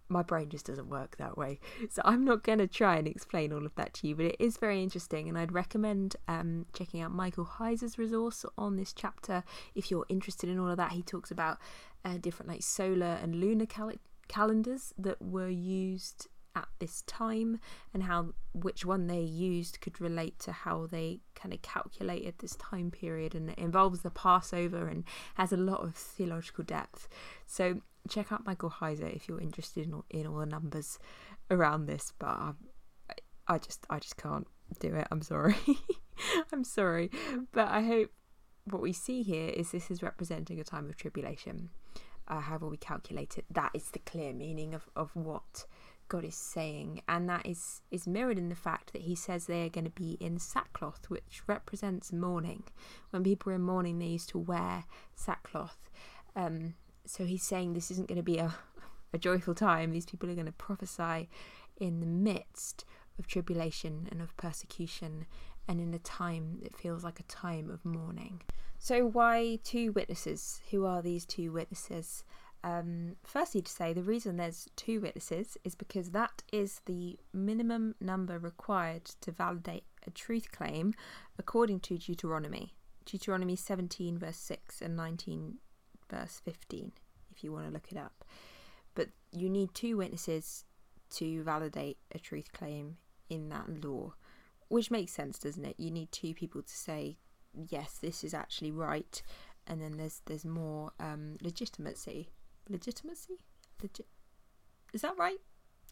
my 0.08 0.22
brain 0.22 0.48
just 0.48 0.66
doesn't 0.66 0.88
work 0.88 1.16
that 1.16 1.36
way. 1.36 1.60
So 1.90 2.02
I'm 2.04 2.24
not 2.24 2.42
going 2.42 2.58
to 2.58 2.66
try 2.66 2.96
and 2.96 3.08
explain 3.08 3.52
all 3.52 3.64
of 3.64 3.74
that 3.76 3.94
to 3.94 4.08
you, 4.08 4.14
but 4.14 4.26
it 4.26 4.36
is 4.38 4.56
very 4.56 4.82
interesting, 4.82 5.28
and 5.28 5.38
I'd 5.38 5.52
recommend 5.52 6.16
um, 6.26 6.66
checking 6.72 7.00
out 7.00 7.12
Michael 7.12 7.44
Heiser's 7.44 7.98
resource 7.98 8.44
on 8.56 8.76
this 8.76 8.92
chapter 8.92 9.42
if 9.74 9.90
you're 9.90 10.06
interested 10.08 10.50
in 10.50 10.58
all 10.58 10.70
of 10.70 10.76
that. 10.76 10.92
He 10.92 11.02
talks 11.02 11.30
about 11.30 11.58
uh, 12.04 12.18
different 12.18 12.50
like 12.50 12.62
solar 12.62 13.18
and 13.22 13.36
lunar 13.36 13.66
cal- 13.66 13.92
calendars 14.28 14.92
that 14.98 15.20
were 15.20 15.48
used 15.48 16.28
at 16.54 16.68
this 16.78 17.02
time 17.02 17.60
and 17.94 18.02
how 18.04 18.30
which 18.52 18.84
one 18.84 19.06
they 19.06 19.20
used 19.20 19.80
could 19.80 20.00
relate 20.00 20.38
to 20.40 20.50
how 20.50 20.86
they 20.86 21.20
kind 21.34 21.54
of 21.54 21.62
calculated 21.62 22.34
this 22.38 22.56
time 22.56 22.90
period 22.90 23.34
and 23.34 23.50
it 23.50 23.58
involves 23.58 24.00
the 24.00 24.10
passover 24.10 24.88
and 24.88 25.04
has 25.34 25.52
a 25.52 25.56
lot 25.56 25.80
of 25.80 25.94
theological 25.94 26.64
depth 26.64 27.08
so 27.46 27.80
check 28.08 28.32
out 28.32 28.46
Michael 28.46 28.70
Heiser 28.70 29.14
if 29.14 29.28
you're 29.28 29.40
interested 29.40 29.86
in 29.86 29.94
all, 29.94 30.04
in 30.10 30.26
all 30.26 30.38
the 30.38 30.46
numbers 30.46 30.98
around 31.50 31.86
this. 31.86 32.12
But 32.18 32.28
I, 32.28 32.52
I 33.46 33.58
just 33.58 33.86
I 33.90 33.98
just 33.98 34.16
can't 34.16 34.46
do 34.80 34.94
it. 34.94 35.06
I'm 35.10 35.22
sorry. 35.22 35.56
I'm 36.52 36.64
sorry, 36.64 37.10
but 37.52 37.68
I 37.68 37.82
hope 37.82 38.10
what 38.64 38.82
we 38.82 38.92
see 38.92 39.22
here 39.22 39.48
is 39.48 39.70
this 39.70 39.90
is 39.90 40.02
representing 40.02 40.60
a 40.60 40.64
time 40.64 40.88
of 40.88 40.96
tribulation. 40.96 41.70
Uh, 42.26 42.40
however 42.40 42.68
we 42.68 42.76
calculate 42.76 43.38
it, 43.38 43.46
that 43.50 43.70
is 43.72 43.90
the 43.90 43.98
clear 44.00 44.34
meaning 44.34 44.74
of, 44.74 44.86
of 44.94 45.16
what 45.16 45.64
God 46.08 46.24
is 46.24 46.34
saying, 46.34 47.02
and 47.08 47.28
that 47.28 47.46
is 47.46 47.82
is 47.90 48.06
mirrored 48.06 48.38
in 48.38 48.48
the 48.48 48.54
fact 48.54 48.92
that 48.92 49.02
He 49.02 49.14
says 49.14 49.46
they 49.46 49.64
are 49.64 49.70
going 49.70 49.84
to 49.84 49.90
be 49.90 50.16
in 50.20 50.38
sackcloth, 50.38 51.06
which 51.08 51.42
represents 51.46 52.12
mourning. 52.12 52.64
When 53.10 53.24
people 53.24 53.50
were 53.50 53.56
in 53.56 53.62
mourning, 53.62 53.98
they 53.98 54.06
used 54.06 54.30
to 54.30 54.38
wear 54.38 54.84
sackcloth. 55.14 55.90
Um, 56.34 56.74
so 57.08 57.24
he's 57.24 57.42
saying 57.42 57.72
this 57.72 57.90
isn't 57.90 58.08
going 58.08 58.16
to 58.16 58.22
be 58.22 58.38
a, 58.38 58.54
a 59.12 59.18
joyful 59.18 59.54
time. 59.54 59.92
These 59.92 60.06
people 60.06 60.30
are 60.30 60.34
going 60.34 60.46
to 60.46 60.52
prophesy 60.52 61.28
in 61.78 62.00
the 62.00 62.06
midst 62.06 62.84
of 63.18 63.26
tribulation 63.26 64.08
and 64.10 64.20
of 64.20 64.36
persecution 64.36 65.26
and 65.66 65.80
in 65.80 65.92
a 65.94 65.98
time 65.98 66.58
that 66.62 66.76
feels 66.76 67.04
like 67.04 67.20
a 67.20 67.24
time 67.24 67.70
of 67.70 67.84
mourning. 67.84 68.42
So, 68.78 69.06
why 69.06 69.58
two 69.64 69.92
witnesses? 69.92 70.60
Who 70.70 70.86
are 70.86 71.02
these 71.02 71.26
two 71.26 71.52
witnesses? 71.52 72.24
Um, 72.64 73.16
firstly, 73.24 73.62
to 73.62 73.70
say 73.70 73.92
the 73.92 74.02
reason 74.02 74.36
there's 74.36 74.68
two 74.76 75.00
witnesses 75.00 75.56
is 75.64 75.74
because 75.74 76.10
that 76.10 76.42
is 76.52 76.80
the 76.86 77.18
minimum 77.32 77.94
number 78.00 78.38
required 78.38 79.04
to 79.20 79.30
validate 79.30 79.84
a 80.06 80.10
truth 80.10 80.50
claim 80.50 80.94
according 81.38 81.80
to 81.80 81.98
Deuteronomy. 81.98 82.74
Deuteronomy 83.04 83.56
17, 83.56 84.18
verse 84.18 84.36
6 84.36 84.82
and 84.82 84.96
19, 84.96 85.58
verse 86.10 86.40
15, 86.44 86.92
if 87.30 87.44
you 87.44 87.52
want 87.52 87.66
to 87.66 87.72
look 87.72 87.90
it 87.90 87.98
up. 87.98 88.24
But 88.94 89.08
you 89.32 89.48
need 89.48 89.74
two 89.74 89.96
witnesses 89.96 90.64
to 91.10 91.42
validate 91.42 91.98
a 92.14 92.18
truth 92.18 92.52
claim 92.52 92.96
in 93.30 93.48
that 93.48 93.84
law, 93.84 94.14
which 94.68 94.90
makes 94.90 95.12
sense, 95.12 95.38
doesn't 95.38 95.64
it? 95.64 95.76
You 95.78 95.90
need 95.90 96.12
two 96.12 96.34
people 96.34 96.62
to 96.62 96.76
say, 96.76 97.18
yes, 97.54 97.98
this 98.00 98.24
is 98.24 98.34
actually 98.34 98.70
right, 98.70 99.22
and 99.66 99.80
then 99.80 99.96
there's 99.96 100.22
there's 100.26 100.44
more 100.44 100.92
um, 100.98 101.36
legitimacy. 101.40 102.30
Legitimacy? 102.68 103.38
Legit? 103.82 104.06
Is 104.92 105.02
that 105.02 105.18
right? 105.18 105.38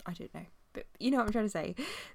I 0.05 0.13
don't 0.13 0.35
know, 0.35 0.47
but 0.73 0.87
you 0.99 1.11
know 1.11 1.19
what 1.19 1.27
I'm 1.27 1.33
trying 1.33 1.47
to 1.47 1.51
say. 1.51 1.75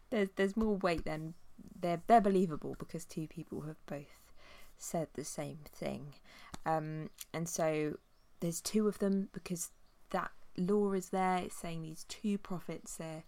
There's 0.10 0.30
there's 0.36 0.58
more 0.58 0.76
weight 0.78 1.06
then. 1.06 1.36
They're 1.80 2.02
they're 2.08 2.22
believable 2.22 2.76
because 2.80 3.06
two 3.06 3.28
people 3.28 3.62
have 3.62 3.84
both 3.86 4.34
said 4.78 5.08
the 5.14 5.24
same 5.24 5.60
thing. 5.72 6.16
Um, 6.66 7.10
and 7.34 7.48
so 7.48 7.98
there's 8.40 8.62
two 8.62 8.88
of 8.88 9.00
them 9.00 9.30
because 9.34 9.72
that 10.12 10.32
law 10.58 10.94
is 10.94 11.10
there. 11.10 11.38
It's 11.38 11.56
saying 11.56 11.82
these 11.82 12.06
two 12.08 12.38
prophets 12.38 12.98
there, 12.98 13.24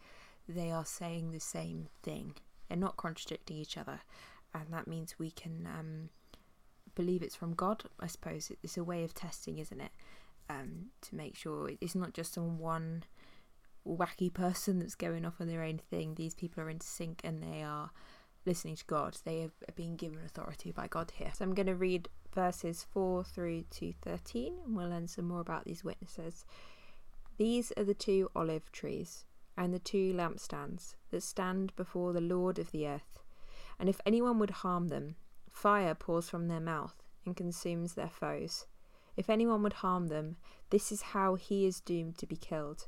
they 0.48 0.72
are 0.72 0.86
saying 0.86 1.32
the 1.32 1.40
same 1.40 1.88
thing. 2.02 2.36
They're 2.68 2.78
not 2.78 2.98
contradicting 2.98 3.58
each 3.58 3.78
other, 3.78 4.02
and 4.54 4.66
that 4.72 4.88
means 4.88 5.20
we 5.20 5.32
can 5.32 5.68
um, 5.68 6.10
believe 6.96 7.22
it's 7.22 7.36
from 7.36 7.54
God. 7.54 7.84
I 8.00 8.08
suppose 8.08 8.52
it's 8.62 8.78
a 8.78 8.84
way 8.84 9.04
of 9.04 9.14
testing, 9.14 9.58
isn't 9.60 9.82
it? 9.82 9.92
Um, 10.50 10.88
to 11.02 11.16
make 11.16 11.36
sure 11.36 11.72
it's 11.80 11.96
not 11.96 12.14
just 12.14 12.38
on 12.38 12.58
one 12.58 13.04
wacky 13.88 14.34
person 14.34 14.80
that's 14.80 14.96
going 14.96 15.26
off 15.26 15.40
on 15.40 15.48
their 15.48 15.64
own 15.64 15.78
thing. 15.78 16.16
These 16.16 16.34
people 16.34 16.64
are 16.64 16.70
in 16.70 16.82
sync 16.82 17.22
and 17.24 17.42
they 17.42 17.64
are 17.64 17.92
listening 18.46 18.76
to 18.78 18.86
God. 18.86 19.18
They 19.24 19.42
have 19.42 19.76
been 19.76 19.96
given 19.96 20.20
authority 20.26 20.72
by 20.72 20.88
God 20.88 21.12
here. 21.16 21.32
So 21.34 21.44
I'm 21.44 21.54
going 21.54 21.68
to 21.68 21.76
read 21.76 22.10
verses 22.34 22.86
4 22.92 23.24
through 23.24 23.64
to 23.72 23.94
13 24.02 24.54
and 24.66 24.76
we'll 24.76 24.90
learn 24.90 25.08
some 25.08 25.26
more 25.26 25.42
about 25.42 25.66
these 25.66 25.84
witnesses. 25.84 26.46
These 27.38 27.72
are 27.78 27.84
the 27.84 27.94
two 27.94 28.30
olive 28.36 28.72
trees 28.72 29.26
and 29.58 29.74
the 29.74 29.80
two 29.80 30.14
lampstands 30.14 30.96
that 31.12 31.22
stand 31.22 31.76
before 31.76 32.14
the 32.14 32.22
Lord 32.22 32.60
of 32.60 32.72
the 32.72 32.88
earth. 32.88 33.20
And 33.80 33.90
if 33.90 34.02
anyone 34.06 34.40
would 34.40 34.50
harm 34.50 34.88
them, 34.90 35.16
fire 35.52 35.96
pours 35.96 36.30
from 36.30 36.48
their 36.48 36.60
mouth 36.60 37.04
and 37.26 37.36
consumes 37.36 37.94
their 37.94 38.10
foes. 38.10 38.66
If 39.16 39.30
anyone 39.30 39.62
would 39.64 39.74
harm 39.74 40.08
them, 40.08 40.38
this 40.70 40.92
is 40.92 41.02
how 41.02 41.36
he 41.36 41.66
is 41.66 41.80
doomed 41.80 42.18
to 42.18 42.26
be 42.26 42.36
killed. 42.36 42.88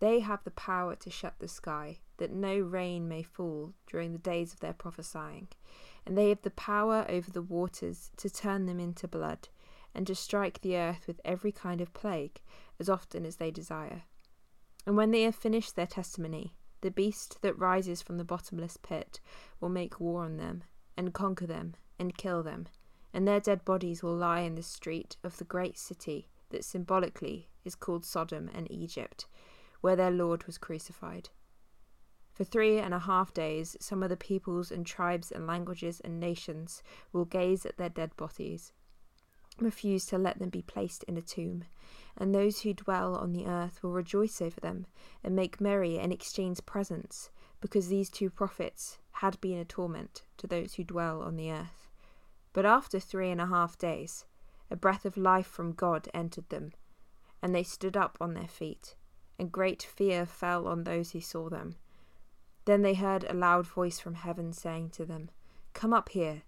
They 0.00 0.20
have 0.20 0.44
the 0.44 0.50
power 0.50 0.96
to 0.96 1.10
shut 1.10 1.34
the 1.38 1.48
sky 1.48 1.98
that 2.18 2.30
no 2.30 2.58
rain 2.58 3.08
may 3.08 3.22
fall 3.22 3.72
during 3.86 4.12
the 4.12 4.18
days 4.18 4.52
of 4.52 4.60
their 4.60 4.72
prophesying. 4.72 5.48
And 6.06 6.16
they 6.16 6.28
have 6.28 6.42
the 6.42 6.50
power 6.50 7.04
over 7.08 7.30
the 7.30 7.42
waters 7.42 8.10
to 8.18 8.30
turn 8.30 8.66
them 8.66 8.78
into 8.78 9.08
blood, 9.08 9.48
and 9.94 10.06
to 10.06 10.14
strike 10.14 10.60
the 10.60 10.76
earth 10.76 11.06
with 11.06 11.20
every 11.24 11.52
kind 11.52 11.80
of 11.80 11.94
plague, 11.94 12.40
as 12.78 12.88
often 12.88 13.24
as 13.24 13.36
they 13.36 13.50
desire. 13.50 14.02
And 14.86 14.96
when 14.96 15.10
they 15.10 15.22
have 15.22 15.34
finished 15.34 15.76
their 15.76 15.86
testimony, 15.86 16.54
the 16.80 16.90
beast 16.90 17.38
that 17.42 17.58
rises 17.58 18.00
from 18.00 18.18
the 18.18 18.24
bottomless 18.24 18.76
pit 18.76 19.20
will 19.60 19.68
make 19.68 20.00
war 20.00 20.24
on 20.24 20.36
them, 20.36 20.62
and 20.96 21.12
conquer 21.12 21.46
them, 21.46 21.74
and 21.98 22.16
kill 22.16 22.42
them, 22.42 22.68
and 23.12 23.26
their 23.26 23.40
dead 23.40 23.64
bodies 23.64 24.02
will 24.02 24.14
lie 24.14 24.40
in 24.40 24.54
the 24.54 24.62
street 24.62 25.16
of 25.24 25.38
the 25.38 25.44
great 25.44 25.76
city 25.76 26.28
that 26.50 26.64
symbolically 26.64 27.48
is 27.64 27.74
called 27.74 28.04
Sodom 28.04 28.48
and 28.54 28.70
Egypt, 28.70 29.26
where 29.80 29.96
their 29.96 30.10
Lord 30.10 30.44
was 30.44 30.58
crucified. 30.58 31.30
For 32.38 32.44
three 32.44 32.78
and 32.78 32.94
a 32.94 33.00
half 33.00 33.34
days, 33.34 33.76
some 33.80 34.00
of 34.00 34.10
the 34.10 34.16
peoples 34.16 34.70
and 34.70 34.86
tribes 34.86 35.32
and 35.32 35.44
languages 35.44 35.98
and 35.98 36.20
nations 36.20 36.84
will 37.12 37.24
gaze 37.24 37.66
at 37.66 37.78
their 37.78 37.88
dead 37.88 38.16
bodies, 38.16 38.72
refuse 39.58 40.06
to 40.06 40.18
let 40.18 40.38
them 40.38 40.48
be 40.48 40.62
placed 40.62 41.02
in 41.08 41.16
a 41.16 41.20
tomb, 41.20 41.64
and 42.16 42.32
those 42.32 42.60
who 42.60 42.72
dwell 42.72 43.16
on 43.16 43.32
the 43.32 43.44
earth 43.44 43.82
will 43.82 43.90
rejoice 43.90 44.40
over 44.40 44.60
them 44.60 44.86
and 45.24 45.34
make 45.34 45.60
merry 45.60 45.98
and 45.98 46.12
exchange 46.12 46.64
presents, 46.64 47.30
because 47.60 47.88
these 47.88 48.08
two 48.08 48.30
prophets 48.30 48.98
had 49.14 49.40
been 49.40 49.58
a 49.58 49.64
torment 49.64 50.22
to 50.36 50.46
those 50.46 50.74
who 50.74 50.84
dwell 50.84 51.20
on 51.20 51.34
the 51.34 51.50
earth. 51.50 51.90
But 52.52 52.64
after 52.64 53.00
three 53.00 53.32
and 53.32 53.40
a 53.40 53.46
half 53.46 53.76
days, 53.76 54.26
a 54.70 54.76
breath 54.76 55.04
of 55.04 55.16
life 55.16 55.48
from 55.48 55.72
God 55.72 56.08
entered 56.14 56.50
them, 56.50 56.70
and 57.42 57.52
they 57.52 57.64
stood 57.64 57.96
up 57.96 58.16
on 58.20 58.34
their 58.34 58.46
feet, 58.46 58.94
and 59.40 59.50
great 59.50 59.82
fear 59.82 60.24
fell 60.24 60.68
on 60.68 60.84
those 60.84 61.10
who 61.10 61.20
saw 61.20 61.48
them. 61.48 61.74
Then 62.68 62.82
they 62.82 62.92
heard 62.92 63.24
a 63.24 63.32
loud 63.32 63.66
voice 63.66 63.98
from 63.98 64.12
heaven 64.12 64.52
saying 64.52 64.90
to 64.90 65.06
them, 65.06 65.30
Come 65.72 65.94
up 65.94 66.10
here. 66.10 66.42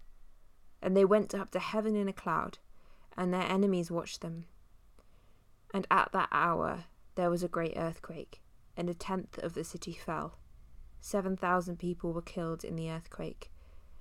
And 0.79 0.95
they 0.95 1.03
went 1.03 1.33
up 1.33 1.49
to 1.49 1.59
heaven 1.59 1.95
in 1.95 2.07
a 2.07 2.13
cloud, 2.13 2.59
and 3.17 3.33
their 3.33 3.41
enemies 3.41 3.89
watched 3.89 4.21
them. 4.21 4.45
And 5.73 5.87
at 5.89 6.11
that 6.11 6.29
hour 6.31 6.83
there 7.15 7.31
was 7.31 7.41
a 7.41 7.47
great 7.47 7.73
earthquake, 7.75 8.39
and 8.77 8.87
a 8.87 8.93
tenth 8.93 9.39
of 9.39 9.55
the 9.55 9.63
city 9.63 9.93
fell. 9.93 10.37
Seven 10.99 11.35
thousand 11.35 11.79
people 11.79 12.13
were 12.13 12.21
killed 12.21 12.63
in 12.63 12.75
the 12.75 12.91
earthquake, 12.91 13.49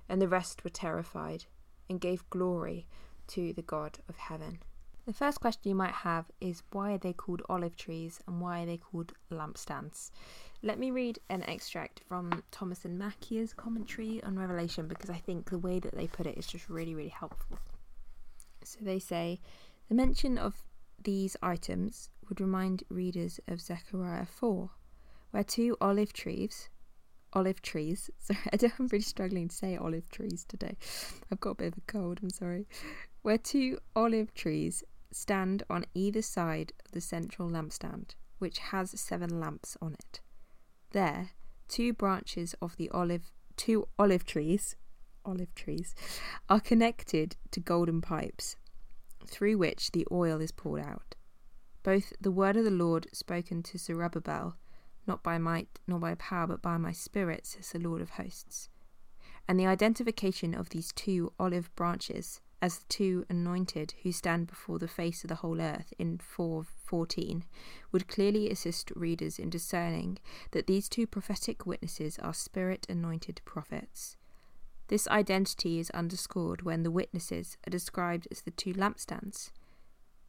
and 0.07 0.21
the 0.21 0.29
rest 0.29 0.63
were 0.63 0.69
terrified, 0.69 1.47
and 1.89 2.03
gave 2.03 2.29
glory 2.29 2.87
to 3.29 3.55
the 3.55 3.63
God 3.63 4.01
of 4.11 4.19
heaven. 4.19 4.59
The 5.07 5.15
first 5.15 5.41
question 5.41 5.71
you 5.71 5.75
might 5.75 5.95
have 6.05 6.27
is 6.39 6.65
why 6.71 6.93
are 6.93 6.99
they 6.99 7.15
called 7.15 7.41
olive 7.49 7.77
trees 7.77 8.21
and 8.27 8.43
why 8.43 8.63
are 8.63 8.67
they 8.67 8.77
called 8.77 9.15
lampstands? 9.31 10.11
Let 10.63 10.79
me 10.79 10.91
read 10.91 11.19
an 11.31 11.43
extract 11.45 12.03
from 12.07 12.43
Thomas 12.51 12.85
and 12.85 13.01
Macchia's 13.01 13.55
commentary 13.55 14.23
on 14.23 14.39
Revelation 14.39 14.89
because 14.89 15.09
I 15.09 15.17
think 15.17 15.49
the 15.49 15.59
way 15.59 15.79
that 15.79 15.95
they 15.95 16.07
put 16.07 16.27
it 16.27 16.37
is 16.37 16.47
just 16.47 16.69
really, 16.69 16.95
really 16.95 17.09
helpful. 17.09 17.59
So 18.63 18.81
they 18.83 18.99
say 18.99 19.41
the 19.89 19.95
mention 19.95 20.37
of 20.37 20.63
these 21.03 21.35
items 21.43 22.11
would 22.29 22.43
remind 22.43 22.85
readers 22.91 23.41
of 23.49 23.63
Zechariah 23.63 24.27
4, 24.27 24.69
where 25.31 25.45
two 25.45 25.79
olive 25.81 26.13
trees, 26.13 26.69
olive 27.33 27.63
trees, 27.63 28.11
sorry, 28.19 28.41
I 28.53 28.59
am 28.79 28.89
really 28.89 29.01
struggling 29.01 29.49
to 29.49 29.57
say 29.57 29.79
olive 29.79 30.11
trees 30.11 30.45
today. 30.47 30.77
I've 31.33 31.41
got 31.41 31.53
a 31.53 31.55
bit 31.55 31.73
of 31.73 31.79
a 31.79 31.93
cold, 31.93 32.21
I'm 32.23 32.29
sorry. 32.29 32.67
Where 33.23 33.39
two 33.39 33.79
olive 33.97 34.35
trees 34.35 34.85
stand 35.11 35.63
on 35.71 35.87
either 35.95 36.21
side 36.21 36.75
of 36.85 36.93
the 36.93 37.01
central 37.01 37.49
lampstand, 37.49 38.11
which 38.39 38.59
has 38.59 39.01
seven 39.01 39.41
lamps 39.41 39.79
on 39.81 39.95
it. 39.95 40.21
There, 40.93 41.31
two 41.69 41.93
branches 41.93 42.55
of 42.61 42.77
the 42.77 42.91
olive 42.91 43.31
two 43.57 43.87
olive 43.99 44.25
trees 44.25 44.75
olive 45.25 45.55
trees 45.55 45.95
are 46.49 46.61
connected 46.61 47.37
to 47.51 47.61
golden 47.61 48.01
pipes 48.01 48.57
through 49.27 49.59
which 49.59 49.93
the 49.93 50.07
oil 50.11 50.41
is 50.41 50.51
poured 50.51 50.81
out. 50.81 51.15
Both 51.83 52.13
the 52.21 52.31
word 52.31 52.57
of 52.57 52.65
the 52.65 52.71
Lord 52.71 53.07
spoken 53.13 53.63
to 53.65 53.79
Zerubbabel, 53.79 54.57
not 55.07 55.23
by 55.23 55.39
might 55.39 55.79
nor 55.87 55.99
by 55.99 56.15
power, 56.17 56.47
but 56.47 56.63
by 56.63 56.77
my 56.77 56.93
spirit, 56.93 57.47
says 57.47 57.71
the 57.71 57.79
Lord 57.79 58.01
of 58.01 58.11
hosts. 58.11 58.69
And 59.47 59.59
the 59.59 59.67
identification 59.67 60.55
of 60.55 60.71
these 60.71 60.93
two 60.93 61.33
olive 61.39 61.75
branches 61.77 62.41
as 62.63 62.79
the 62.79 62.85
two 62.89 63.25
anointed 63.31 63.95
who 64.03 64.13
stand 64.13 64.47
before 64.47 64.79
the 64.79 64.89
face 64.89 65.25
of 65.25 65.29
the 65.29 65.37
whole 65.37 65.61
earth 65.61 65.95
in 65.99 66.19
414 66.19 67.45
would 67.91 68.09
clearly 68.09 68.51
assist 68.51 68.93
readers 68.95 69.39
in 69.39 69.49
discerning 69.49 70.19
that 70.51 70.67
these 70.67 70.89
two 70.89 71.07
prophetic 71.07 71.65
witnesses 71.65 72.19
are 72.19 72.35
spirit 72.35 72.87
anointed 72.89 73.41
prophets. 73.45 74.17
This 74.89 75.09
identity 75.09 75.79
is 75.79 75.91
underscored 75.91 76.63
when 76.63 76.83
the 76.83 76.91
witnesses 76.91 77.57
are 77.67 77.71
described 77.71 78.29
as 78.31 78.43
the 78.43 78.51
two 78.51 78.75
lampstands. 78.75 79.51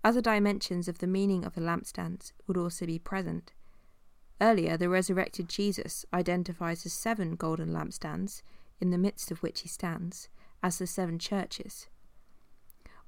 Other 0.04 0.22
dimensions 0.22 0.88
of 0.88 1.00
the 1.00 1.08
meaning 1.08 1.44
of 1.44 1.54
the 1.54 1.62
lampstands 1.62 2.32
would 2.48 2.58
also 2.58 2.86
be 2.86 3.00
present. 3.00 3.52
Earlier, 4.40 4.78
the 4.78 4.90
resurrected 4.90 5.50
Jesus 5.50 6.06
identifies 6.14 6.86
as 6.86 6.94
seven 6.94 7.36
golden 7.36 7.70
lampstands, 7.70 8.42
in 8.80 8.90
the 8.90 8.98
midst 8.98 9.32
of 9.32 9.44
which 9.44 9.62
he 9.62 9.68
stands, 9.68 10.30
as 10.64 10.80
the 10.80 10.88
seven 10.88 11.20
churches 11.20 11.88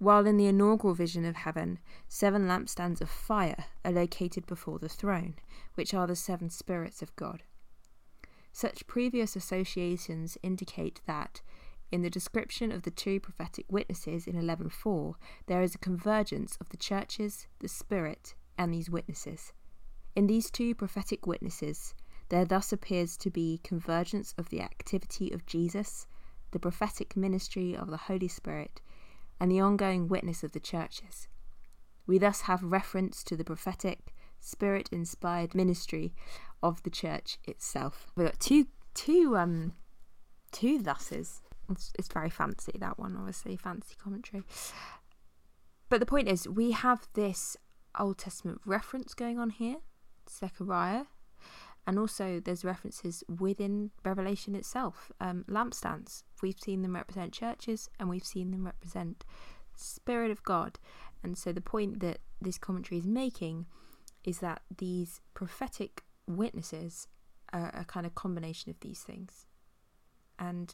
while 0.04 0.28
in 0.28 0.38
the 0.38 0.48
inaugural 0.48 0.94
vision 0.94 1.24
of 1.24 1.36
heaven, 1.36 1.80
seven 2.08 2.48
lampstands 2.48 3.00
of 3.00 3.10
fire 3.10 3.66
are 3.86 3.92
located 3.92 4.46
before 4.46 4.78
the 4.78 4.90
throne, 4.90 5.36
which 5.76 5.94
are 5.94 6.08
the 6.08 6.16
seven 6.16 6.50
spirits 6.50 7.02
of 7.02 7.16
God. 7.16 7.44
Such 8.52 8.86
previous 8.86 9.36
associations 9.36 10.38
indicate 10.44 11.02
that, 11.08 11.42
in 11.92 12.02
the 12.02 12.10
description 12.10 12.72
of 12.72 12.84
the 12.84 12.92
two 12.92 13.20
prophetic 13.20 13.66
witnesses 13.72 14.28
in 14.28 14.36
11.4, 14.36 15.16
there 15.48 15.62
is 15.62 15.74
a 15.74 15.80
convergence 15.80 16.58
of 16.60 16.70
the 16.70 16.78
churches, 16.78 17.48
the 17.60 17.68
Spirit, 17.68 18.36
and 18.58 18.74
these 18.74 18.90
witnesses. 18.90 19.54
In 20.16 20.28
these 20.28 20.52
two 20.52 20.76
prophetic 20.76 21.26
witnesses, 21.26 21.96
there 22.30 22.46
thus 22.46 22.74
appears 22.74 23.16
to 23.18 23.30
be 23.30 23.60
convergence 23.64 24.34
of 24.38 24.50
the 24.50 24.62
activity 24.62 25.32
of 25.32 25.46
Jesus, 25.46 26.08
the 26.52 26.60
prophetic 26.60 27.16
ministry 27.16 27.76
of 27.76 27.90
the 27.90 27.98
Holy 27.98 28.28
Spirit, 28.28 28.82
and 29.40 29.52
the 29.52 29.60
ongoing 29.60 30.08
witness 30.08 30.44
of 30.44 30.52
the 30.52 30.60
churches. 30.60 31.28
We 32.06 32.18
thus 32.18 32.42
have 32.42 32.64
reference 32.64 33.24
to 33.26 33.36
the 33.36 33.44
prophetic, 33.44 34.14
spirit 34.40 34.90
inspired 34.92 35.56
ministry 35.56 36.14
of 36.62 36.84
the 36.84 36.90
church 36.90 37.38
itself. 37.46 38.12
We've 38.16 38.28
got 38.28 38.40
two 38.40 38.68
two 38.94 39.36
um 39.38 39.74
two 40.52 40.80
thuses. 40.80 41.42
It's, 41.70 41.92
it's 41.98 42.10
very 42.10 42.30
fancy 42.30 42.74
that 42.80 43.00
one, 43.00 43.16
obviously 43.18 43.56
fancy 43.56 43.96
commentary. 44.02 44.44
But 45.90 46.00
the 46.00 46.06
point 46.06 46.28
is, 46.28 46.48
we 46.48 46.72
have 46.72 47.08
this 47.14 47.56
Old 47.98 48.18
Testament 48.18 48.62
reference 48.66 49.14
going 49.14 49.40
on 49.40 49.50
here, 49.50 49.78
Zechariah, 50.30 51.06
and 51.86 52.00
also 52.00 52.40
there's 52.40 52.64
references 52.64 53.24
within 53.28 53.92
Revelation 54.06 54.56
itself. 54.56 55.12
Um, 55.20 55.44
lampstands, 55.50 56.24
we've 56.42 56.60
seen 56.60 56.82
them 56.82 56.96
represent 56.96 57.34
churches 57.34 57.90
and 58.00 58.10
we've 58.10 58.26
seen 58.26 58.52
them 58.52 58.66
represent 58.66 59.26
Spirit 59.76 60.32
of 60.32 60.44
God. 60.44 60.80
And 61.24 61.38
so 61.38 61.52
the 61.52 61.62
point 61.62 62.00
that 62.00 62.20
this 62.42 62.58
commentary 62.58 63.00
is 63.00 63.08
making 63.08 63.66
is 64.24 64.40
that 64.40 64.62
these 64.78 65.20
prophetic 65.34 66.04
witnesses 66.28 67.08
are 67.52 67.74
a 67.76 67.84
kind 67.84 68.06
of 68.06 68.16
combination 68.16 68.70
of 68.70 68.80
these 68.80 69.02
things. 69.02 69.46
And 70.40 70.74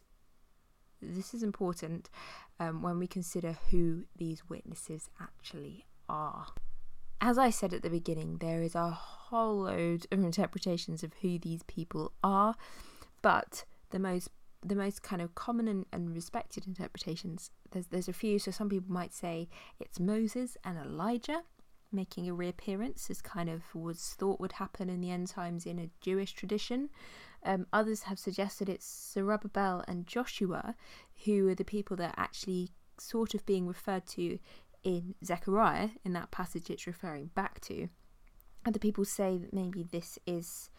this 1.02 1.34
is 1.34 1.44
important 1.44 2.10
um, 2.60 2.82
when 2.82 3.00
we 3.00 3.08
consider 3.08 3.58
who 3.72 4.04
these 4.16 4.48
witnesses 4.50 5.10
actually 5.20 5.86
are 6.08 6.48
as 7.22 7.38
I 7.38 7.50
said 7.50 7.74
at 7.74 7.82
the 7.82 7.90
beginning, 7.90 8.38
there 8.38 8.62
is 8.62 8.76
a 8.76 8.90
whole 8.90 9.64
load 9.64 10.06
of 10.12 10.20
interpretations 10.20 11.04
of 11.04 11.14
who 11.22 11.38
these 11.38 11.64
people 11.64 12.14
are, 12.24 12.56
but 13.22 13.66
the 13.90 14.00
most 14.00 14.30
the 14.62 14.76
most 14.76 15.02
kind 15.02 15.22
of 15.22 15.34
common 15.36 15.70
and, 15.70 15.86
and 15.94 16.14
respected 16.14 16.68
interpretations 16.68 17.50
there's 17.72 17.88
there's 17.88 18.08
a 18.08 18.14
few. 18.14 18.40
So 18.40 18.52
some 18.52 18.70
people 18.70 18.92
might 18.92 19.14
say 19.14 19.50
it's 19.80 20.00
Moses 20.00 20.58
and 20.64 20.78
Elijah 20.78 21.44
making 21.92 22.30
a 22.30 22.34
reappearance, 22.34 23.10
as 23.10 23.22
kind 23.22 23.50
of 23.50 23.64
was 23.74 24.16
thought 24.20 24.40
would 24.40 24.54
happen 24.54 24.90
in 24.90 25.02
the 25.02 25.12
end 25.12 25.28
times 25.28 25.66
in 25.66 25.80
a 25.80 25.90
Jewish 26.02 26.34
tradition. 26.34 26.90
Um, 27.44 27.66
others 27.74 28.04
have 28.04 28.20
suggested 28.20 28.70
it's 28.70 29.12
Zerubbabel 29.14 29.84
and 29.88 30.06
Joshua, 30.06 30.76
who 31.26 31.48
are 31.48 31.56
the 31.56 31.64
people 31.64 31.96
that 31.98 32.12
are 32.12 32.24
actually 32.24 32.70
sort 32.98 33.34
of 33.34 33.46
being 33.46 33.66
referred 33.66 34.06
to 34.06 34.40
in 34.84 35.16
Zechariah, 35.24 35.90
in 36.06 36.14
that 36.14 36.32
passage 36.32 36.70
it's 36.70 36.88
referring 36.88 37.28
back 37.36 37.60
to. 37.62 37.90
Other 38.66 38.80
people 38.80 39.06
say 39.06 39.38
that 39.38 39.54
maybe 39.54 39.84
this 39.84 40.20
is 40.26 40.70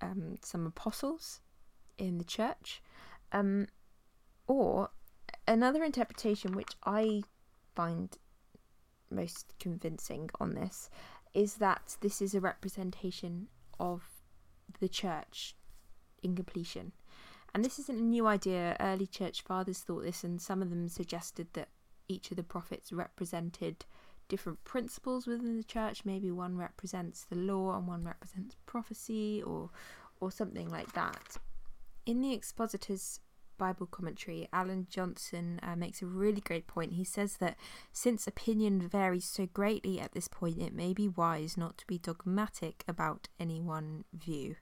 um, 0.00 0.36
some 0.42 0.66
apostles 0.66 1.40
in 1.98 2.18
the 2.18 2.24
church. 2.24 2.82
Um, 3.32 3.68
or 4.46 4.90
another 5.46 5.84
interpretation, 5.84 6.54
which 6.54 6.72
I 6.84 7.22
find 7.74 8.16
most 9.10 9.54
convincing 9.58 10.30
on 10.40 10.54
this, 10.54 10.90
is 11.32 11.54
that 11.54 11.96
this 12.00 12.20
is 12.20 12.34
a 12.34 12.40
representation 12.40 13.48
of 13.80 14.02
the 14.80 14.88
church 14.88 15.56
in 16.22 16.34
completion. 16.34 16.92
And 17.54 17.64
this 17.64 17.78
isn't 17.78 17.98
a 17.98 18.02
new 18.02 18.26
idea. 18.26 18.76
Early 18.80 19.06
church 19.06 19.42
fathers 19.42 19.80
thought 19.80 20.02
this, 20.02 20.24
and 20.24 20.40
some 20.40 20.62
of 20.62 20.70
them 20.70 20.88
suggested 20.88 21.48
that 21.52 21.68
each 22.08 22.30
of 22.30 22.36
the 22.36 22.42
prophets 22.42 22.92
represented 22.92 23.84
different 24.28 24.64
principles 24.64 25.26
within 25.26 25.56
the 25.56 25.64
church. 25.64 26.04
Maybe 26.04 26.30
one 26.30 26.56
represents 26.56 27.24
the 27.24 27.36
law 27.36 27.76
and 27.76 27.86
one 27.86 28.04
represents 28.04 28.56
prophecy 28.66 29.42
or 29.42 29.70
or 30.20 30.30
something 30.30 30.70
like 30.70 30.92
that. 30.92 31.36
In 32.06 32.20
the 32.20 32.32
expositor's 32.32 33.20
Bible 33.56 33.86
commentary, 33.86 34.48
Alan 34.52 34.86
Johnson 34.90 35.60
uh, 35.62 35.76
makes 35.76 36.02
a 36.02 36.06
really 36.06 36.40
great 36.40 36.66
point. 36.66 36.94
He 36.94 37.04
says 37.04 37.36
that 37.38 37.56
since 37.92 38.26
opinion 38.26 38.88
varies 38.88 39.24
so 39.24 39.46
greatly 39.46 40.00
at 40.00 40.12
this 40.12 40.28
point, 40.28 40.60
it 40.60 40.74
may 40.74 40.92
be 40.92 41.08
wise 41.08 41.56
not 41.56 41.78
to 41.78 41.86
be 41.86 41.98
dogmatic 41.98 42.84
about 42.88 43.28
any 43.38 43.60
one 43.60 44.04
view. 44.12 44.56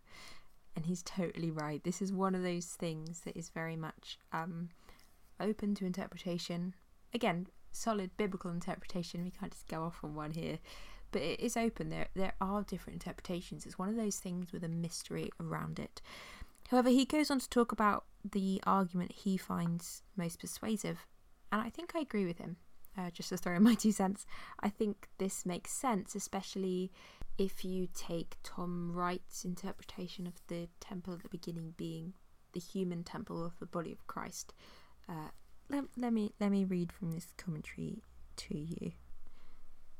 And 0.75 0.87
he's 0.87 1.03
totally 1.03 1.51
right. 1.51 1.83
This 1.83 2.01
is 2.01 2.13
one 2.13 2.35
of 2.35 2.43
those 2.43 2.67
things 2.67 3.21
that 3.21 3.37
is 3.37 3.51
very 3.51 3.77
much 3.77 4.19
um, 4.33 4.71
open 5.39 5.75
to 5.77 5.87
interpretation. 5.87 6.75
Again, 7.15 7.49
solid 7.71 8.17
biblical 8.17 8.51
interpretation. 8.51 9.25
We 9.25 9.31
can't 9.31 9.53
just 9.53 9.69
go 9.69 9.85
off 9.85 10.01
on 10.03 10.15
one 10.15 10.33
here, 10.33 10.59
but 11.11 11.23
it 11.23 11.41
is 11.41 11.57
open. 11.57 11.91
There, 11.91 12.09
there 12.15 12.35
are 12.41 12.63
different 12.63 13.03
interpretations. 13.03 13.67
It's 13.67 13.79
one 13.79 13.89
of 13.89 13.97
those 13.97 14.17
things 14.17 14.53
with 14.53 14.65
a 14.65 14.69
mystery 14.69 15.31
around 15.41 15.79
it. 15.79 16.01
However, 16.69 16.89
he 16.89 17.05
goes 17.05 17.31
on 17.31 17.41
to 17.41 17.49
talk 17.49 17.73
about 17.73 18.05
the 18.31 18.63
argument 18.65 19.13
he 19.13 19.37
finds 19.37 20.03
most 20.17 20.41
persuasive, 20.41 21.07
and 21.51 21.61
I 21.61 21.71
think 21.71 21.93
I 21.95 22.01
agree 22.01 22.25
with 22.25 22.39
him. 22.39 22.57
Uh, 22.97 23.11
just 23.11 23.31
to 23.31 23.39
throw 23.39 23.57
in 23.57 23.63
my 23.63 23.75
two 23.79 23.93
cents, 23.93 24.27
I 24.61 24.69
think 24.69 25.09
this 25.19 25.47
makes 25.47 25.73
sense, 25.73 26.15
especially 26.15 26.93
if 27.39 27.65
you 27.65 27.89
take 27.95 28.37
Tom 28.43 28.93
Wright's 28.93 29.45
interpretation 29.45 30.27
of 30.27 30.35
the 30.49 30.69
temple 30.81 31.15
at 31.15 31.23
the 31.23 31.29
beginning 31.29 31.75
being 31.77 32.13
the 32.53 32.61
human 32.61 33.03
temple 33.03 33.45
of 33.45 33.59
the 33.59 33.67
body 33.67 33.93
of 33.93 34.07
Christ. 34.07 34.53
Uh, 35.09 35.29
let, 35.69 35.85
let 35.97 36.13
me 36.13 36.33
let 36.41 36.51
me 36.51 36.65
read 36.65 36.93
from 36.93 37.13
this 37.13 37.29
commentary 37.37 38.03
to 38.37 38.59
you. 38.59 38.93